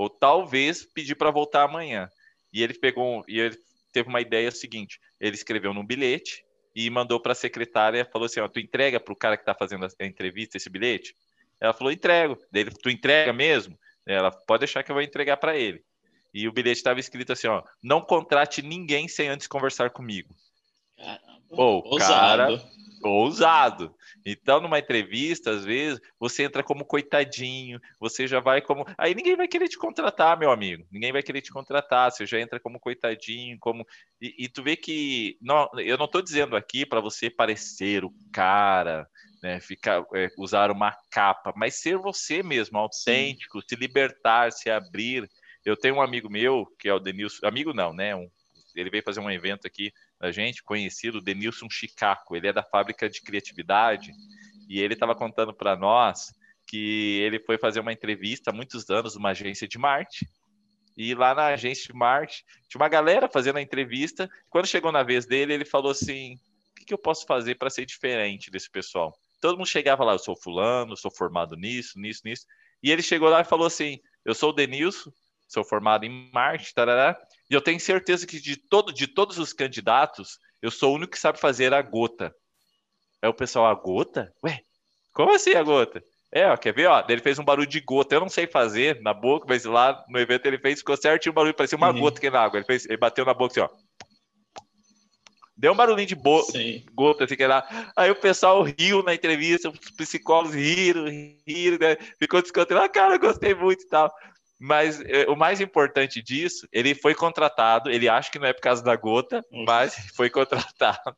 [0.00, 2.08] ou talvez pedir para voltar amanhã.
[2.50, 3.58] E ele pegou, e ele
[3.92, 6.42] teve uma ideia seguinte: ele escreveu num bilhete
[6.74, 9.54] e mandou para a secretária, falou assim, ó, tu entrega para o cara que está
[9.54, 11.14] fazendo a entrevista esse bilhete?
[11.60, 12.38] Ela falou, entrego.
[12.50, 13.78] Dele, tu entrega mesmo?
[14.06, 15.84] Ela pode deixar que eu vou entregar para ele.
[16.32, 20.34] E o bilhete estava escrito assim, ó, não contrate ninguém sem antes conversar comigo.
[20.96, 22.56] Caramba, Pô, ousado.
[22.56, 22.70] Cara,
[23.02, 23.94] ousado.
[24.24, 28.84] Então, numa entrevista, às vezes, você entra como coitadinho, você já vai como.
[28.98, 30.86] Aí ninguém vai querer te contratar, meu amigo.
[30.90, 32.10] Ninguém vai querer te contratar.
[32.10, 33.84] Você já entra como coitadinho, como.
[34.20, 35.36] E, e tu vê que.
[35.40, 39.06] Não, eu não estou dizendo aqui para você parecer o cara,
[39.42, 39.60] né?
[39.60, 43.66] Ficar, é, usar uma capa, mas ser você mesmo, autêntico, Sim.
[43.68, 45.28] se libertar, se abrir.
[45.64, 47.46] Eu tenho um amigo meu, que é o Denilson.
[47.46, 48.14] Amigo não, né?
[48.14, 48.28] Um,
[48.74, 52.36] ele veio fazer um evento aqui da gente, conhecido, Denilson Chicaco.
[52.36, 54.12] Ele é da fábrica de criatividade
[54.68, 56.32] e ele estava contando para nós
[56.66, 60.26] que ele foi fazer uma entrevista há muitos anos numa agência de marketing.
[60.96, 64.30] E lá na agência de marketing tinha uma galera fazendo a entrevista.
[64.48, 67.70] Quando chegou na vez dele, ele falou assim: o que, que eu posso fazer para
[67.70, 69.12] ser diferente desse pessoal?
[69.40, 72.46] Todo mundo chegava lá, eu sou fulano, sou formado nisso, nisso, nisso.
[72.82, 75.10] E ele chegou lá e falou assim: eu sou o Denilson,
[75.48, 77.18] sou formado em marketing, tarará,
[77.50, 81.12] e eu tenho certeza que de, todo, de todos os candidatos, eu sou o único
[81.12, 82.32] que sabe fazer a gota.
[83.20, 84.32] Aí o pessoal, a gota?
[84.44, 84.60] Ué,
[85.12, 86.02] como assim a gota?
[86.32, 86.86] É, ó, quer ver?
[86.86, 88.14] Ó, ele fez um barulho de gota.
[88.14, 91.34] Eu não sei fazer na boca, mas lá no evento ele fez, ficou certinho o
[91.34, 92.00] barulho, parecia uma uhum.
[92.00, 92.58] gota aqui na água.
[92.58, 93.68] Ele, fez, ele bateu na boca assim, ó.
[95.56, 96.42] Deu um barulhinho de bo...
[96.94, 97.92] gota, assim, que lá.
[97.96, 101.04] Aí o pessoal riu na entrevista, os psicólogos riram,
[101.46, 101.96] riram, né?
[102.18, 102.80] ficou descontando.
[102.80, 104.10] Ah, cara, gostei muito e tal.
[104.62, 108.60] Mas é, o mais importante disso, ele foi contratado, ele acha que não é por
[108.60, 111.16] causa da gota, mas foi contratado.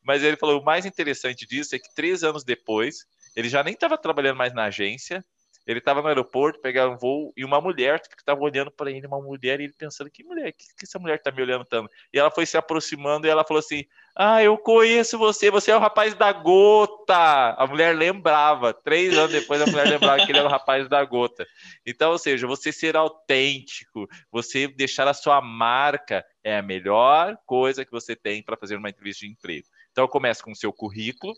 [0.00, 3.74] Mas ele falou: o mais interessante disso é que três anos depois, ele já nem
[3.74, 5.24] estava trabalhando mais na agência,
[5.66, 9.06] ele estava no aeroporto, pegaram um voo, e uma mulher que estava olhando para ele,
[9.06, 11.90] uma mulher, e ele pensando, que mulher, que, que essa mulher está me olhando tanto?
[12.12, 13.84] E ela foi se aproximando e ela falou assim,
[14.16, 17.54] ah, eu conheço você, você é o rapaz da gota.
[17.58, 21.04] A mulher lembrava, três anos depois a mulher lembrava que ele era o rapaz da
[21.04, 21.44] gota.
[21.84, 27.84] Então, ou seja, você ser autêntico, você deixar a sua marca é a melhor coisa
[27.84, 29.66] que você tem para fazer uma entrevista de emprego.
[29.90, 31.34] Então, comece com o seu currículo,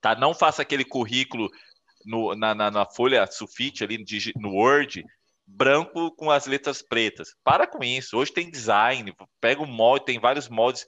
[0.00, 0.16] tá?
[0.16, 1.48] Não faça aquele currículo
[2.04, 4.04] no, na, na, na, folha sulfite ali
[4.36, 5.04] no Word,
[5.46, 7.34] branco com as letras pretas.
[7.44, 8.16] Para com isso.
[8.16, 10.86] Hoje tem design, pega um molde, tem vários moldes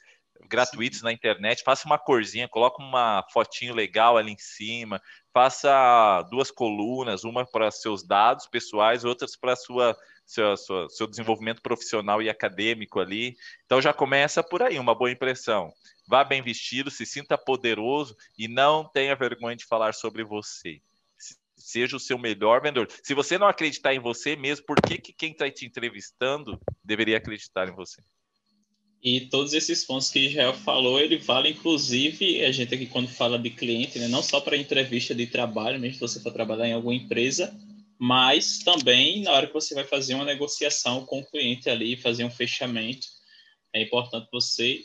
[0.49, 5.01] gratuitos na internet, faça uma corzinha, coloca uma fotinho legal ali em cima,
[5.33, 11.61] faça duas colunas, uma para seus dados pessoais, outras para sua seu, sua, seu desenvolvimento
[11.61, 13.37] profissional e acadêmico ali.
[13.65, 15.73] Então já começa por aí, uma boa impressão.
[16.09, 20.81] Vá bem vestido, se sinta poderoso e não tenha vergonha de falar sobre você
[21.63, 22.89] seja o seu melhor vendedor.
[23.03, 27.17] Se você não acreditar em você mesmo, por que, que quem está te entrevistando deveria
[27.17, 28.03] acreditar em você?
[29.03, 33.37] E todos esses pontos que Israel falou, ele vale inclusive a gente aqui quando fala
[33.37, 36.73] de cliente, né, não só para entrevista de trabalho, mesmo se você for trabalhar em
[36.73, 37.53] alguma empresa,
[37.99, 42.25] mas também na hora que você vai fazer uma negociação com o cliente ali, fazer
[42.25, 43.09] um fechamento,
[43.73, 44.81] é importante você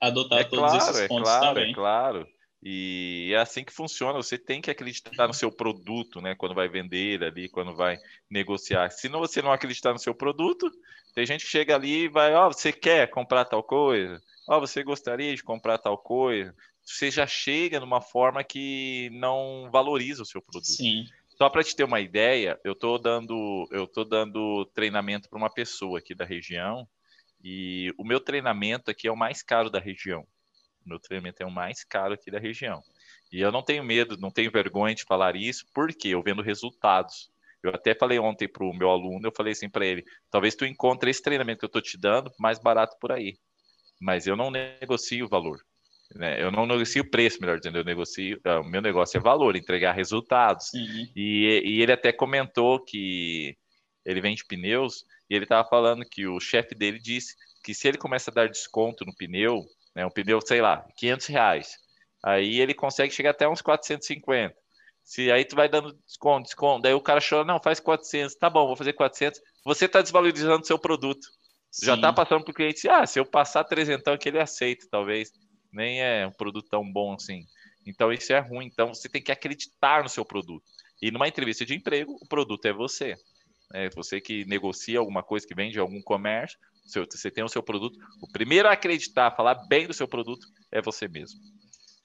[0.00, 1.70] adotar é todos claro, esses é pontos é claro, também.
[1.70, 2.28] É claro.
[2.62, 4.22] E é assim que funciona.
[4.22, 6.34] Você tem que acreditar no seu produto, né?
[6.34, 7.98] Quando vai vender ali, quando vai
[8.30, 8.90] negociar.
[8.90, 10.70] Se não, você não acreditar no seu produto,
[11.14, 14.22] tem gente que chega ali e vai, ó, oh, você quer comprar tal coisa?
[14.48, 16.54] Ó, oh, você gostaria de comprar tal coisa?
[16.84, 20.66] Você já chega numa forma que não valoriza o seu produto.
[20.66, 21.06] Sim.
[21.36, 25.50] Só para te ter uma ideia, eu estou dando, eu tô dando treinamento para uma
[25.50, 26.86] pessoa aqui da região
[27.42, 30.24] e o meu treinamento aqui é o mais caro da região.
[30.84, 32.82] Meu treinamento é o mais caro aqui da região.
[33.32, 37.30] E eu não tenho medo, não tenho vergonha de falar isso, porque eu vendo resultados.
[37.62, 40.66] Eu até falei ontem para o meu aluno, eu falei assim para ele, talvez tu
[40.66, 43.36] encontre esse treinamento que eu estou te dando mais barato por aí.
[44.00, 45.60] Mas eu não negocio o valor.
[46.14, 46.42] Né?
[46.42, 49.56] Eu não negocio o preço, melhor dizendo, eu negocio, uh, o meu negócio é valor,
[49.56, 50.72] entregar resultados.
[50.74, 51.08] Uhum.
[51.14, 53.56] E, e ele até comentou que
[54.04, 57.96] ele vende pneus, e ele estava falando que o chefe dele disse que se ele
[57.96, 59.64] começa a dar desconto no pneu,
[59.94, 61.78] né, um pneu, sei lá, 500 reais,
[62.22, 64.54] aí ele consegue chegar até uns 450.
[65.04, 68.48] Se aí tu vai dando desconto, desconto, daí o cara chora, não, faz 400, tá
[68.48, 69.40] bom, vou fazer 400.
[69.64, 71.26] Você está desvalorizando o seu produto.
[71.70, 71.86] Sim.
[71.86, 75.32] Já está passando para o cliente, ah, se eu passar 300 que ele aceita, talvez.
[75.72, 77.46] Nem é um produto tão bom assim.
[77.86, 78.66] Então isso é ruim.
[78.66, 80.64] Então você tem que acreditar no seu produto.
[81.00, 83.14] E numa entrevista de emprego, o produto é você.
[83.72, 87.98] É você que negocia alguma coisa, que vende algum comércio, você tem o seu produto.
[88.20, 91.40] O primeiro a acreditar, a falar bem do seu produto é você mesmo.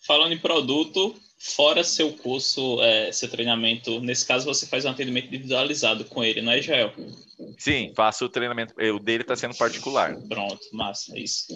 [0.06, 5.28] Falando em produto, fora seu curso, é, seu treinamento, nesse caso você faz um atendimento
[5.28, 6.94] individualizado com ele, não é, Jael?
[7.58, 8.74] Sim, faço o treinamento.
[8.96, 10.16] O dele está sendo particular.
[10.30, 11.48] Pronto, massa, é isso.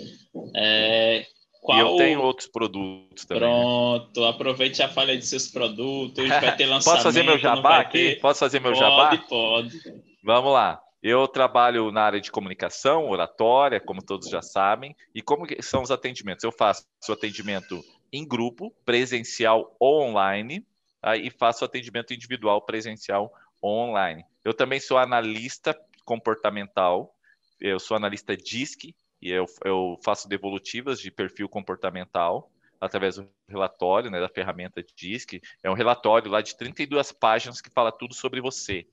[0.56, 1.26] É,
[1.62, 1.78] qual...
[1.78, 3.44] E eu tenho outros produtos também.
[3.44, 3.50] Né?
[3.50, 6.28] Pronto, aproveite e já fale de seus produtos.
[6.28, 6.84] Vai ter lançamento.
[6.98, 8.16] Posso fazer meu jabá aqui?
[8.16, 9.18] Posso fazer meu pode, jabá?
[9.30, 9.80] Pode,
[10.24, 10.82] Vamos lá.
[11.02, 14.96] Eu trabalho na área de comunicação, oratória, como todos já sabem.
[15.16, 16.44] E como são os atendimentos?
[16.44, 17.84] Eu faço atendimento
[18.14, 20.66] em grupo, presencial ou online,
[21.02, 21.18] tá?
[21.18, 24.24] e faço atendimento individual, presencial ou online.
[24.46, 25.76] Eu também sou analista
[26.06, 27.16] comportamental,
[27.60, 34.10] eu sou analista DISC, e eu, eu faço devolutivas de perfil comportamental através do relatório,
[34.10, 35.40] né, da ferramenta DISC.
[35.64, 38.88] É um relatório lá de 32 páginas que fala tudo sobre você.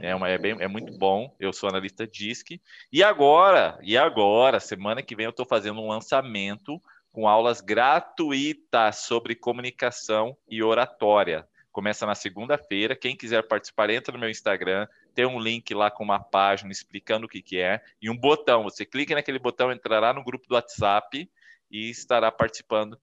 [0.00, 1.34] É, uma, é, bem, é muito bom.
[1.38, 2.60] Eu sou analista DISC.
[2.92, 6.80] E agora, e agora, semana que vem eu estou fazendo um lançamento
[7.12, 11.46] com aulas gratuitas sobre comunicação e oratória.
[11.70, 12.96] Começa na segunda-feira.
[12.96, 14.86] Quem quiser participar, entra no meu Instagram.
[15.14, 17.80] Tem um link lá com uma página explicando o que, que é.
[18.00, 18.64] E um botão.
[18.64, 21.28] Você clica naquele botão, entrará no grupo do WhatsApp
[21.70, 22.98] e estará participando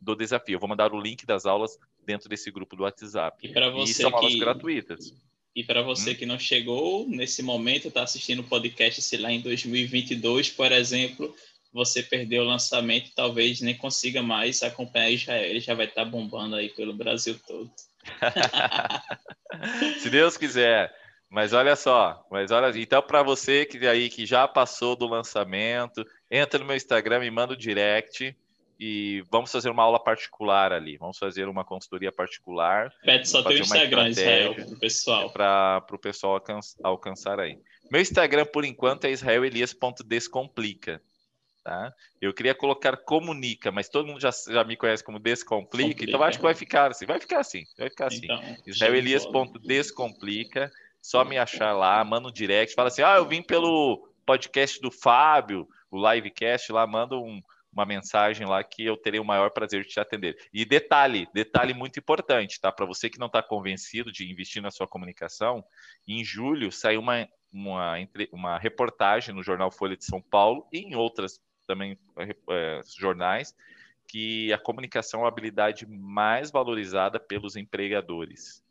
[0.00, 0.56] do desafio.
[0.56, 3.46] Eu vou mandar o link das aulas dentro desse grupo do WhatsApp.
[3.46, 4.16] E você e são que...
[4.16, 5.14] aulas gratuitas.
[5.56, 6.14] E para você hum.
[6.14, 11.34] que não chegou nesse momento, está assistindo o podcast, sei lá, em 2022, por exemplo,
[11.72, 15.44] você perdeu o lançamento, talvez nem consiga mais acompanhar Israel.
[15.44, 17.70] Ele já vai estar tá bombando aí pelo Brasil todo.
[19.98, 20.94] Se Deus quiser.
[21.28, 26.06] Mas olha só, mas olha, então para você que aí que já passou do lançamento,
[26.30, 28.36] entra no meu Instagram, me manda o direct
[28.78, 30.96] e vamos fazer uma aula particular ali.
[30.96, 32.92] Vamos fazer uma consultoria particular.
[33.02, 35.28] Pede só teu Instagram, Israel, pro pessoal.
[35.30, 37.58] Para o pessoal alcançar, alcançar aí.
[37.90, 41.02] Meu Instagram, por enquanto, é israelelias.descomplica.
[41.64, 41.92] Tá?
[42.20, 46.04] Eu queria colocar comunica, mas todo mundo já, já me conhece como descomplica, Complica.
[46.04, 47.06] então acho que vai ficar assim.
[47.06, 48.24] Vai ficar assim, vai ficar assim.
[48.24, 50.70] Então, israelelias.descomplica.
[51.02, 54.90] Só me achar lá, manda um direct, fala assim: ah, eu vim pelo podcast do
[54.90, 57.40] Fábio, o livecast lá, manda um,
[57.76, 60.36] uma mensagem lá que eu terei o maior prazer de te atender.
[60.52, 62.72] E detalhe, detalhe muito importante, tá?
[62.72, 65.62] Para você que não está convencido de investir na sua comunicação,
[66.08, 67.94] em julho saiu uma, uma,
[68.32, 71.98] uma reportagem no jornal Folha de São Paulo e em outras também
[72.48, 73.54] é, jornais
[74.08, 78.64] que a comunicação é a habilidade mais valorizada pelos empregadores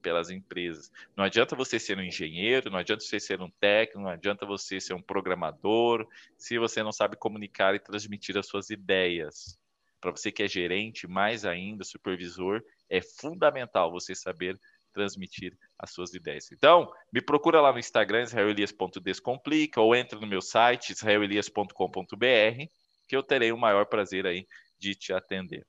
[0.00, 0.90] pelas empresas.
[1.16, 4.80] Não adianta você ser um engenheiro, não adianta você ser um técnico, não adianta você
[4.80, 9.58] ser um programador, se você não sabe comunicar e transmitir as suas ideias.
[10.00, 14.58] Para você que é gerente, mais ainda, supervisor, é fundamental você saber
[14.92, 16.50] transmitir as suas ideias.
[16.50, 22.66] Então, me procura lá no Instagram, israelias.descomplica, ou entra no meu site, israelias.com.br,
[23.08, 24.46] que eu terei o maior prazer aí
[24.78, 25.64] de te atender.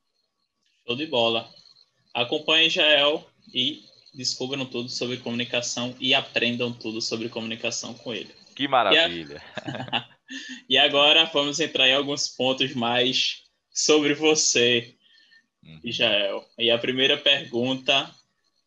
[0.88, 1.48] Show de bola.
[2.14, 8.34] Acompanhe Jael e descubram tudo sobre comunicação e aprendam tudo sobre comunicação com ele.
[8.55, 9.41] Que maravilha!
[9.66, 10.09] E, a...
[10.70, 14.95] e agora vamos entrar em alguns pontos mais sobre você,
[15.64, 15.80] uhum.
[15.84, 16.45] Israel.
[16.57, 18.14] E a primeira pergunta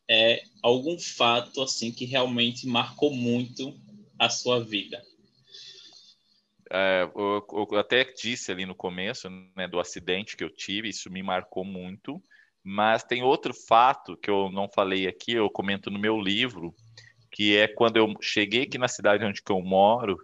[0.09, 3.79] é algum fato assim que realmente marcou muito
[4.19, 5.03] a sua vida.
[6.71, 11.11] É, eu, eu, até disse ali no começo né, do acidente que eu tive, isso
[11.11, 12.23] me marcou muito.
[12.65, 16.75] Mas tem outro fato que eu não falei aqui, eu comento no meu livro,
[17.31, 20.17] que é quando eu cheguei aqui na cidade onde eu moro,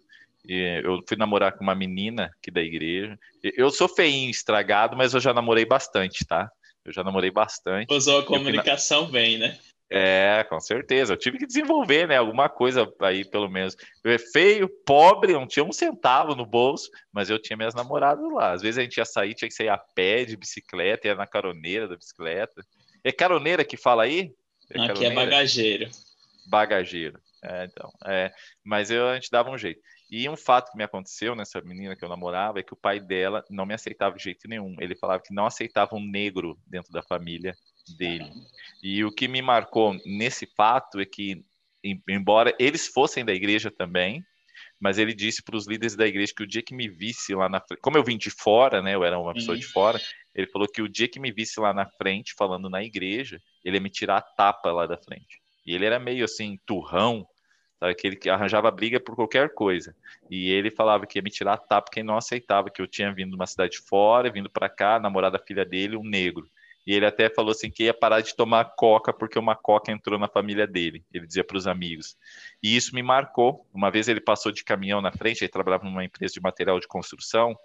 [0.48, 3.18] eu fui namorar com uma menina aqui da igreja.
[3.42, 6.50] Eu sou feinho, estragado, mas eu já namorei bastante, tá?
[6.82, 7.92] Eu já namorei bastante.
[7.92, 9.10] Usou a comunicação na...
[9.10, 9.58] bem, né?
[9.92, 11.14] É, com certeza.
[11.14, 12.16] Eu tive que desenvolver, né?
[12.16, 13.76] Alguma coisa aí, pelo menos.
[14.04, 18.24] Eu é feio, pobre, não tinha um centavo no bolso, mas eu tinha minhas namoradas
[18.32, 18.52] lá.
[18.52, 21.26] Às vezes a gente ia sair, tinha que sair a pé de bicicleta, ia na
[21.26, 22.64] caroneira da bicicleta.
[23.02, 24.32] É caroneira que fala aí?
[24.72, 25.90] É Aqui é bagageiro.
[26.46, 27.20] Bagageiro.
[27.42, 27.90] É, então.
[28.06, 28.30] É,
[28.62, 29.80] mas eu, a gente dava um jeito.
[30.08, 33.00] E um fato que me aconteceu nessa menina que eu namorava é que o pai
[33.00, 34.76] dela não me aceitava de jeito nenhum.
[34.78, 37.56] Ele falava que não aceitava um negro dentro da família
[37.96, 38.30] dele.
[38.82, 41.44] E o que me marcou nesse fato é que,
[42.08, 44.24] embora eles fossem da igreja também,
[44.80, 47.48] mas ele disse para os líderes da igreja que o dia que me visse lá
[47.48, 50.00] na frente, como eu vim de fora, né, eu era uma pessoa de fora,
[50.34, 53.76] ele falou que o dia que me visse lá na frente, falando na igreja, ele
[53.76, 55.40] ia me tirar a tapa lá da frente.
[55.66, 57.26] E ele era meio assim, turrão,
[57.78, 59.94] sabe, aquele que arranjava briga por qualquer coisa.
[60.30, 63.12] E ele falava que ia me tirar a tapa quem não aceitava que eu tinha
[63.12, 66.48] vindo de uma cidade fora, vindo para cá, namorada filha dele, um negro.
[66.86, 70.18] E ele até falou assim que ia parar de tomar coca porque uma coca entrou
[70.18, 71.04] na família dele.
[71.12, 72.16] Ele dizia para os amigos.
[72.62, 73.66] E isso me marcou.
[73.72, 76.88] Uma vez ele passou de caminhão na frente, ele trabalhava numa empresa de material de
[76.88, 77.56] construção,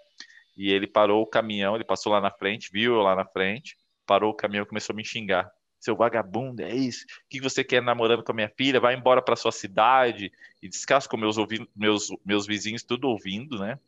[0.56, 3.76] e ele parou o caminhão, ele passou lá na frente, viu eu lá na frente,
[4.06, 5.50] parou o caminhão e começou a me xingar.
[5.78, 7.04] Seu vagabundo, é isso?
[7.04, 8.80] O que você quer namorando com a minha filha?
[8.80, 10.32] Vai embora para sua cidade.
[10.62, 11.36] E descascou meus,
[11.76, 13.78] meus, meus vizinhos tudo ouvindo, né?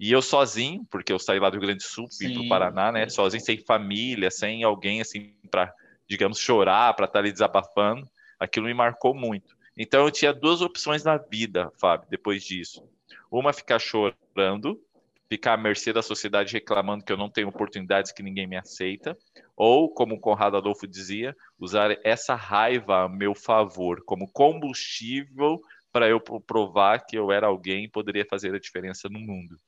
[0.00, 2.48] E eu sozinho, porque eu saí lá do Rio Grande do Sul, vim para o
[2.48, 3.06] Paraná, né?
[3.10, 5.70] Sozinho, sem família, sem alguém assim para,
[6.08, 8.08] digamos, chorar, para estar tá ali desabafando.
[8.38, 9.54] Aquilo me marcou muito.
[9.76, 12.82] Então eu tinha duas opções na vida, Fábio, depois disso.
[13.30, 14.82] Uma ficar chorando,
[15.28, 19.14] ficar à mercê da sociedade reclamando que eu não tenho oportunidades, que ninguém me aceita,
[19.54, 25.60] ou, como o Conrado Adolfo dizia, usar essa raiva a meu favor, como combustível
[25.92, 29.58] para eu provar que eu era alguém e poderia fazer a diferença no mundo.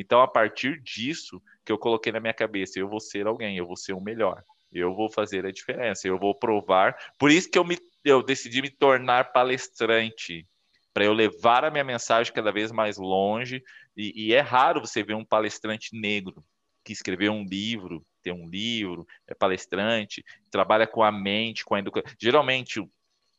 [0.00, 3.66] Então, a partir disso que eu coloquei na minha cabeça, eu vou ser alguém, eu
[3.66, 6.96] vou ser o melhor, eu vou fazer a diferença, eu vou provar.
[7.18, 10.46] Por isso que eu, me, eu decidi me tornar palestrante,
[10.94, 13.60] para eu levar a minha mensagem cada vez mais longe.
[13.96, 16.44] E, e é raro você ver um palestrante negro
[16.84, 21.80] que escreveu um livro, tem um livro, é palestrante, trabalha com a mente, com a
[21.80, 22.14] educação.
[22.20, 22.88] Geralmente, o,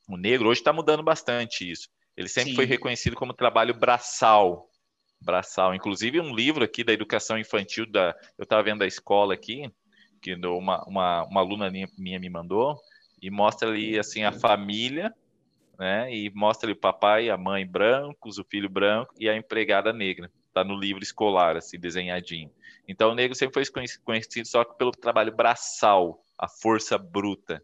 [0.09, 1.87] o negro hoje está mudando bastante isso.
[2.17, 2.55] Ele sempre Sim.
[2.57, 4.68] foi reconhecido como trabalho braçal,
[5.21, 5.73] braçal.
[5.75, 9.71] Inclusive, um livro aqui da educação infantil, da, eu estava vendo a escola aqui,
[10.21, 12.77] que uma, uma, uma aluna minha me mandou,
[13.21, 15.13] e mostra ali assim a família,
[15.77, 16.13] né?
[16.13, 20.31] E mostra ali o papai a mãe brancos, o filho branco e a empregada negra.
[20.53, 22.51] Tá no livro escolar, assim, desenhadinho.
[22.87, 27.63] Então, o negro sempre foi conhecido só pelo trabalho braçal, a força bruta.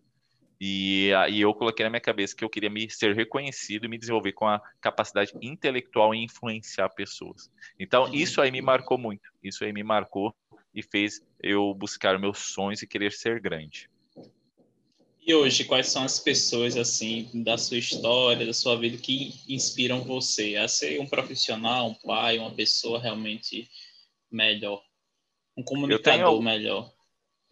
[0.59, 3.97] E, e eu coloquei na minha cabeça que eu queria me ser reconhecido e me
[3.97, 7.51] desenvolver com a capacidade intelectual em influenciar pessoas.
[7.79, 9.29] Então, isso aí me marcou muito.
[9.43, 10.33] Isso aí me marcou
[10.73, 13.89] e fez eu buscar meus sonhos e querer ser grande.
[15.25, 20.03] E hoje, quais são as pessoas assim da sua história, da sua vida que inspiram
[20.03, 23.67] você a ser um profissional, um pai, uma pessoa realmente
[24.29, 24.83] melhor,
[25.57, 26.93] um comunicador tenho, melhor?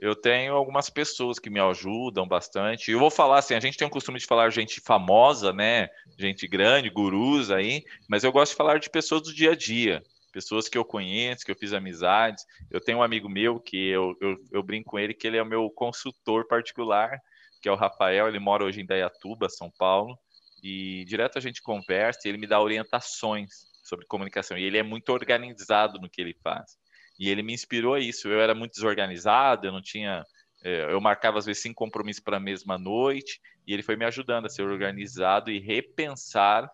[0.04, 2.91] Eu tenho algumas pessoas que me ajudam bastante.
[2.91, 5.88] Eu vou falar assim, a gente tem o costume de falar gente famosa, né?
[6.20, 10.04] Gente grande, gurus aí, mas eu gosto de falar de pessoas do dia a dia
[10.34, 12.43] pessoas que eu conheço, que eu fiz amizades.
[12.70, 15.41] Eu tenho um amigo meu que eu, eu, eu brinco com ele que ele é
[15.41, 17.18] o meu consultor particular,
[17.62, 18.28] que é o Rafael.
[18.28, 20.18] Ele mora hoje em Dayatuba, São Paulo,
[20.62, 24.58] e direto a gente conversa e ele me dá orientações sobre comunicação.
[24.58, 26.78] E ele é muito organizado no que ele faz.
[27.20, 28.28] E ele me inspirou a isso.
[28.28, 30.24] Eu era muito desorganizado, eu não tinha.
[30.64, 34.05] É, eu marcava às vezes cinco compromissos para a mesma noite, e ele foi me
[34.05, 36.70] ajudando a ser organizado e repensar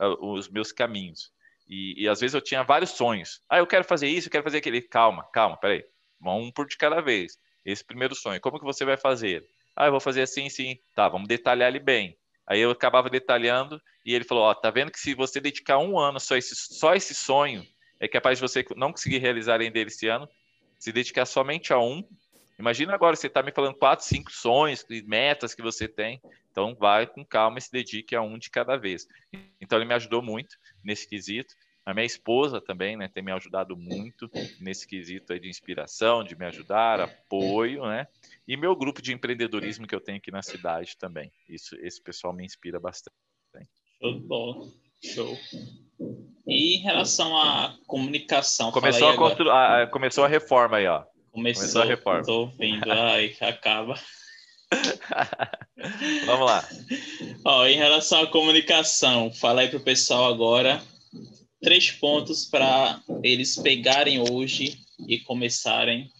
[0.00, 1.32] uh, os meus caminhos.
[1.68, 3.42] E, e, às vezes eu tinha vários sonhos.
[3.48, 4.80] Ah, eu quero fazer isso, eu quero fazer aquele.
[4.80, 5.84] Calma, calma, peraí.
[6.20, 7.38] Vamos um por de cada vez.
[7.64, 9.44] Esse primeiro sonho, como que você vai fazer?
[9.76, 10.78] Ah, eu vou fazer assim, sim.
[10.94, 12.16] Tá, vamos detalhar ele bem.
[12.46, 15.98] Aí eu acabava detalhando e ele falou: Ó, tá vendo que se você dedicar um
[15.98, 17.64] ano só esse, só esse sonho,
[18.00, 20.28] é capaz de você não conseguir realizar ainda esse ano.
[20.78, 22.04] Se dedicar somente a um.
[22.58, 26.20] Imagina agora você está me falando quatro, cinco sonhos, metas que você tem.
[26.50, 29.06] Então, vai com calma e se dedique a um de cada vez.
[29.60, 31.54] Então, ele me ajudou muito nesse quesito.
[31.86, 34.30] A minha esposa também, né, tem me ajudado muito
[34.60, 38.06] nesse quesito aí de inspiração, de me ajudar, apoio, né?
[38.46, 41.32] E meu grupo de empreendedorismo que eu tenho aqui na cidade também.
[41.48, 43.16] Isso, esse pessoal me inspira bastante.
[44.00, 44.74] Show.
[45.02, 45.38] Show.
[46.48, 49.50] E em relação à comunicação, começou a, constru...
[49.50, 51.04] a, começou a reforma aí, ó.
[51.30, 52.20] Começou, começou a reforma.
[52.20, 54.00] Estou vendo, ai, acaba.
[56.24, 56.66] Vamos lá.
[57.44, 60.82] Ó, em relação à comunicação, fala aí para o pessoal agora
[61.60, 66.10] três pontos para eles pegarem hoje e começarem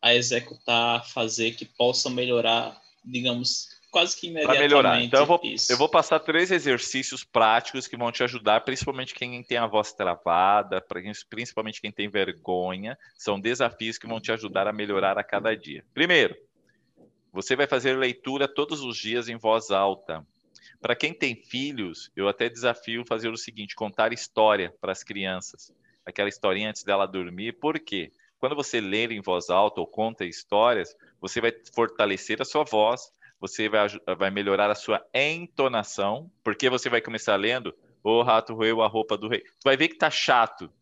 [0.00, 4.58] a executar, fazer que possam melhorar, digamos, quase que imediatamente.
[4.58, 5.02] Para melhorar.
[5.02, 9.40] Então eu vou, eu vou passar três exercícios práticos que vão te ajudar, principalmente quem
[9.44, 10.82] tem a voz travada,
[11.28, 12.98] principalmente quem tem vergonha.
[13.14, 15.84] São desafios que vão te ajudar a melhorar a cada dia.
[15.92, 16.34] Primeiro,
[17.30, 20.26] você vai fazer leitura todos os dias em voz alta.
[20.80, 25.70] Para quem tem filhos, eu até desafio fazer o seguinte: contar história para as crianças.
[26.04, 27.52] Aquela historinha antes dela dormir.
[27.52, 28.10] Por quê?
[28.38, 33.12] Quando você lê em voz alta ou conta histórias, você vai fortalecer a sua voz,
[33.42, 38.80] você vai, vai melhorar a sua entonação, porque você vai começar lendo o rato roeu
[38.80, 39.40] a roupa do rei.
[39.40, 40.72] Tu vai ver que tá chato.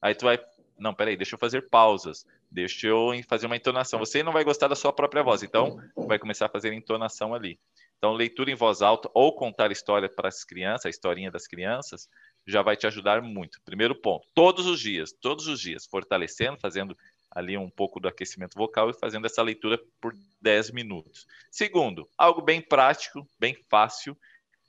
[0.00, 0.42] Aí tu vai,
[0.78, 2.24] não, peraí, deixa eu fazer pausas.
[2.50, 3.98] Deixa eu fazer uma entonação.
[3.98, 7.60] Você não vai gostar da sua própria voz, então vai começar a fazer entonação ali.
[7.98, 12.08] Então, leitura em voz alta ou contar história para as crianças, a historinha das crianças,
[12.46, 13.60] já vai te ajudar muito.
[13.66, 16.96] Primeiro ponto, todos os dias, todos os dias, fortalecendo, fazendo
[17.30, 21.26] ali um pouco do aquecimento vocal e fazendo essa leitura por 10 minutos.
[21.50, 24.16] Segundo, algo bem prático, bem fácil,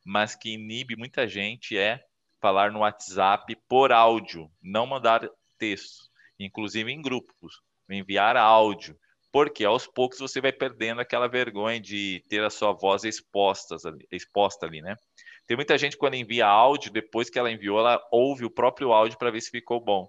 [0.05, 2.03] mas que inibe muita gente é
[2.41, 8.97] falar no WhatsApp por áudio, não mandar texto, inclusive em grupos enviar áudio,
[9.31, 13.75] porque aos poucos você vai perdendo aquela vergonha de ter a sua voz exposta,
[14.11, 14.95] exposta ali, né?
[15.47, 19.17] Tem muita gente quando envia áudio, depois que ela enviou, ela ouve o próprio áudio
[19.17, 20.07] para ver se ficou bom.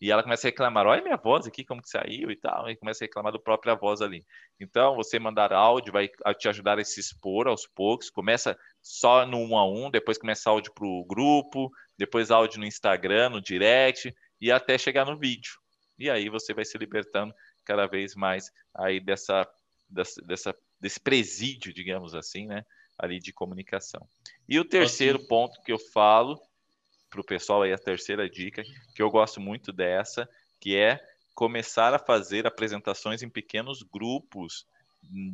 [0.00, 2.76] E ela começa a reclamar, olha minha voz aqui, como que saiu e tal, e
[2.76, 4.24] começa a reclamar do própria voz ali.
[4.60, 9.38] Então, você mandar áudio vai te ajudar a se expor aos poucos, começa só no
[9.38, 14.14] um a um, depois começa áudio para o grupo, depois áudio no Instagram, no direct,
[14.40, 15.52] e até chegar no vídeo.
[15.98, 17.34] E aí você vai se libertando
[17.64, 19.48] cada vez mais aí dessa,
[19.88, 22.64] dessa, dessa desse presídio, digamos assim, né,
[22.98, 24.06] ali de comunicação.
[24.48, 25.28] E o terceiro okay.
[25.28, 26.40] ponto que eu falo
[27.10, 28.62] para o pessoal aí a terceira dica,
[28.94, 30.28] que eu gosto muito dessa,
[30.60, 31.00] que é
[31.34, 34.66] começar a fazer apresentações em pequenos grupos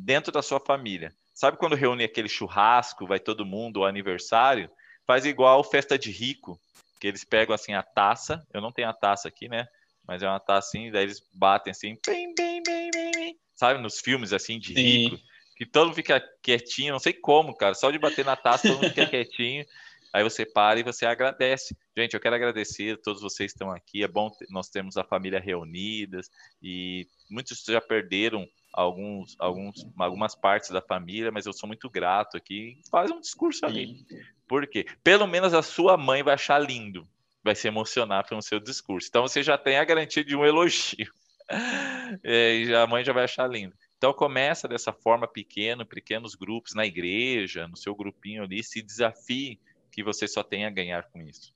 [0.03, 1.13] dentro da sua família.
[1.33, 4.69] Sabe quando reúne aquele churrasco, vai todo mundo, o aniversário?
[5.07, 6.59] Faz igual festa de rico,
[6.99, 9.67] que eles pegam assim a taça, eu não tenho a taça aqui, né?
[10.07, 13.99] mas é uma taça assim, daí eles batem assim, bem, bem, bem, bem, sabe, nos
[13.99, 15.23] filmes assim de rico, Sim.
[15.55, 18.77] que todo mundo fica quietinho, não sei como, cara, só de bater na taça todo
[18.77, 19.65] mundo fica quietinho,
[20.13, 21.75] aí você para e você agradece.
[21.97, 25.03] Gente, eu quero agradecer a todos vocês que estão aqui, é bom nós temos a
[25.03, 26.29] família reunidas
[26.61, 32.37] e muitos já perderam alguns, alguns, algumas partes da família, mas eu sou muito grato
[32.37, 32.79] aqui.
[32.91, 34.05] Faz um discurso ali.
[34.47, 34.85] Por quê?
[35.03, 37.07] Pelo menos a sua mãe vai achar lindo,
[37.43, 39.07] vai se emocionar pelo seu discurso.
[39.09, 41.11] Então você já tem a garantia de um elogio.
[42.23, 43.75] É, e a mãe já vai achar lindo.
[43.97, 49.59] Então começa dessa forma pequeno, pequenos grupos na igreja, no seu grupinho ali, se desafie
[49.93, 51.53] que você só tem a ganhar com isso.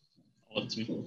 [0.52, 1.04] Ótimo.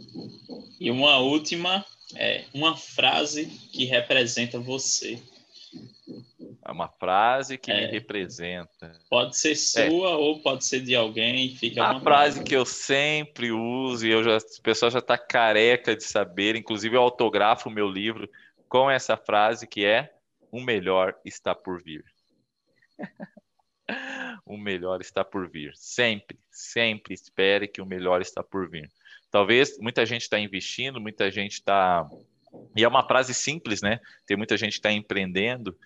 [0.81, 1.85] E uma última,
[2.17, 5.23] é uma frase que representa você.
[6.67, 7.81] É uma frase que é.
[7.81, 8.99] me representa.
[9.09, 10.15] Pode ser sua é.
[10.15, 14.37] ou pode ser de alguém, fica A frase que eu sempre uso e eu já,
[14.37, 18.29] o pessoal já está careca de saber, inclusive eu autografo o meu livro
[18.69, 20.13] com essa frase que é
[20.51, 22.05] o melhor está por vir.
[24.45, 25.73] o melhor está por vir.
[25.75, 28.91] Sempre, sempre espere que o melhor está por vir.
[29.31, 32.09] Talvez muita gente está investindo, muita gente está.
[32.77, 34.01] E é uma frase simples, né?
[34.27, 35.77] Tem muita gente que está empreendendo.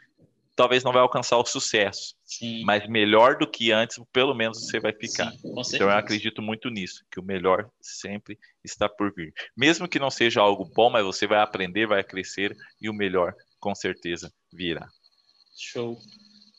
[0.57, 2.63] Talvez não vai alcançar o sucesso, Sim.
[2.65, 5.33] mas melhor do que antes, pelo menos você vai ficar.
[5.33, 9.35] Sim, então eu acredito muito nisso, que o melhor sempre está por vir.
[9.57, 13.35] Mesmo que não seja algo bom, mas você vai aprender, vai crescer e o melhor
[13.59, 14.89] com certeza virá.
[15.59, 15.99] Show.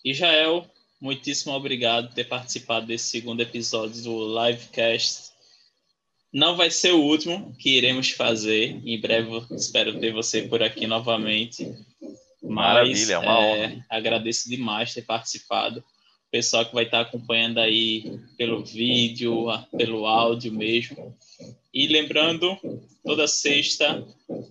[0.04, 0.70] E Jael,
[1.00, 5.32] muitíssimo obrigado por ter participado desse segundo episódio do Livecast.
[6.32, 8.82] Não vai ser o último que iremos fazer.
[8.86, 11.66] Em breve espero ter você por aqui novamente.
[12.42, 13.86] Mas, Maravilha, é uma é, honra.
[13.90, 15.80] Agradeço demais ter participado.
[15.80, 19.46] O pessoal que vai estar acompanhando aí pelo vídeo,
[19.78, 21.16] pelo áudio mesmo.
[21.74, 22.58] E lembrando,
[23.04, 24.06] toda sexta,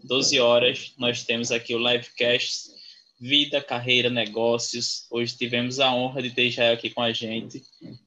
[0.04, 2.73] 12 horas, nós temos aqui o livecast
[3.24, 5.06] Vida, Carreira, Negócios.
[5.10, 7.62] Hoje tivemos a honra de ter Israel aqui com a gente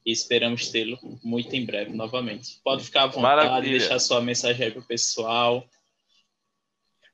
[0.06, 2.60] e esperamos tê-lo muito em breve novamente.
[2.62, 3.80] Pode ficar à vontade, Maravilha.
[3.80, 5.68] deixar sua mensagem aí para o pessoal.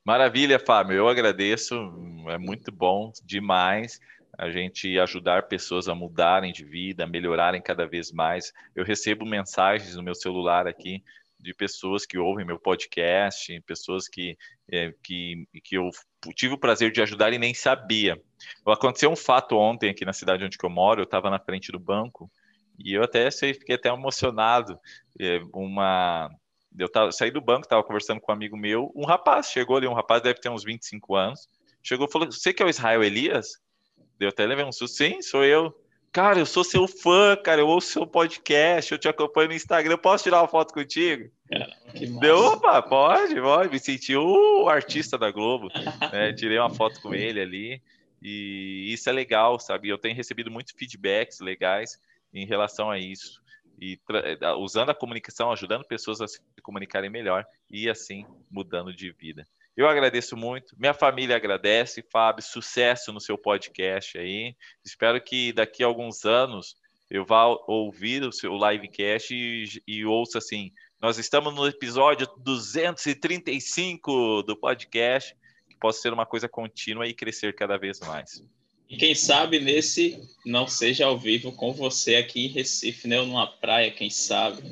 [0.05, 0.94] Maravilha, Fábio.
[0.94, 1.74] Eu agradeço.
[2.28, 3.98] É muito bom demais
[4.36, 8.52] a gente ajudar pessoas a mudarem de vida, a melhorarem cada vez mais.
[8.76, 11.02] Eu recebo mensagens no meu celular aqui
[11.45, 14.36] de pessoas que ouvem meu podcast, pessoas que,
[14.72, 15.90] é, que, que eu
[16.34, 18.18] tive o prazer de ajudar e nem sabia.
[18.66, 21.78] Aconteceu um fato ontem aqui na cidade onde eu moro, eu estava na frente do
[21.78, 22.30] banco
[22.78, 24.78] e eu até sei, fiquei até emocionado.
[25.20, 26.30] É, uma,
[26.78, 29.86] eu tava, saí do banco, estava conversando com um amigo meu, um rapaz chegou ali,
[29.86, 31.47] um rapaz deve ter uns 25 anos,
[31.82, 33.59] chegou e falou: Você que é o Israel Elias?
[34.18, 35.74] Eu até levei um susto, sim, sou eu.
[36.14, 39.98] Cara, eu sou seu fã, cara, eu ouço seu podcast, eu te acompanho no Instagram,
[39.98, 41.28] posso tirar uma foto contigo?
[42.20, 43.72] Deu, opa, pode, pode.
[43.72, 45.68] Me senti o artista da Globo,
[46.12, 46.32] né?
[46.32, 47.82] Tirei uma foto com ele ali,
[48.22, 49.88] e isso é legal, sabe?
[49.88, 52.00] Eu tenho recebido muitos feedbacks legais
[52.32, 53.42] em relação a isso,
[53.80, 53.98] e
[54.60, 59.44] usando a comunicação, ajudando pessoas a se comunicarem melhor e assim mudando de vida.
[59.76, 64.54] Eu agradeço muito, minha família agradece, Fábio, sucesso no seu podcast aí.
[64.84, 66.76] Espero que daqui a alguns anos
[67.10, 70.70] eu vá ouvir o seu livecast e, e ouça assim.
[71.00, 75.36] Nós estamos no episódio 235 do podcast,
[75.68, 78.44] que possa ser uma coisa contínua e crescer cada vez mais.
[78.88, 83.20] E quem sabe nesse não seja ao vivo com você aqui em Recife, né?
[83.20, 84.62] Ou numa praia, quem sabe.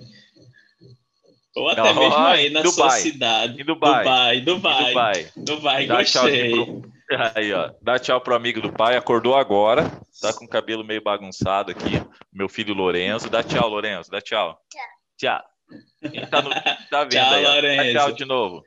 [1.55, 2.73] Ou até não, mesmo aí na Dubai.
[2.73, 3.61] sua cidade.
[3.61, 4.03] Em Dubai.
[4.03, 4.85] Dubai, Dubai.
[4.87, 6.51] Dubai, Dubai Dá gostei.
[6.51, 6.83] Tchau
[7.35, 7.71] aí, ó.
[7.83, 8.97] Dá tchau pro amigo do pai.
[8.97, 9.91] Acordou agora.
[10.21, 12.03] Tá com o cabelo meio bagunçado aqui.
[12.33, 13.29] Meu filho Lorenzo.
[13.29, 14.11] Dá tchau, Lorenzo.
[14.11, 14.59] Dá tchau.
[14.71, 14.81] Tchau.
[15.19, 16.29] Tchau.
[16.31, 16.51] tá, no,
[16.91, 17.93] tá vendo tchau, aí, Lorenzo.
[17.93, 18.65] Dá tchau de novo.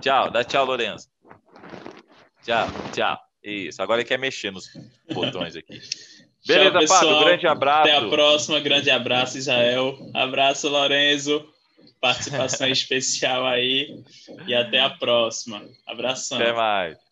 [0.00, 0.30] Tchau.
[0.30, 1.08] Dá tchau, Lorenzo.
[2.42, 2.66] Tchau.
[2.92, 3.18] Tchau.
[3.44, 3.80] Isso.
[3.80, 4.68] Agora ele quer mexer nos
[5.12, 5.80] botões aqui.
[6.44, 7.18] Beleza, tchau, Fábio.
[7.20, 7.80] Grande abraço.
[7.82, 8.58] Até a próxima.
[8.58, 9.96] Grande abraço, Israel.
[10.12, 11.55] Abraço, Lorenzo
[12.00, 14.02] participação especial aí
[14.46, 15.62] e até a próxima.
[15.86, 16.38] Abração.
[16.38, 17.05] Até mais.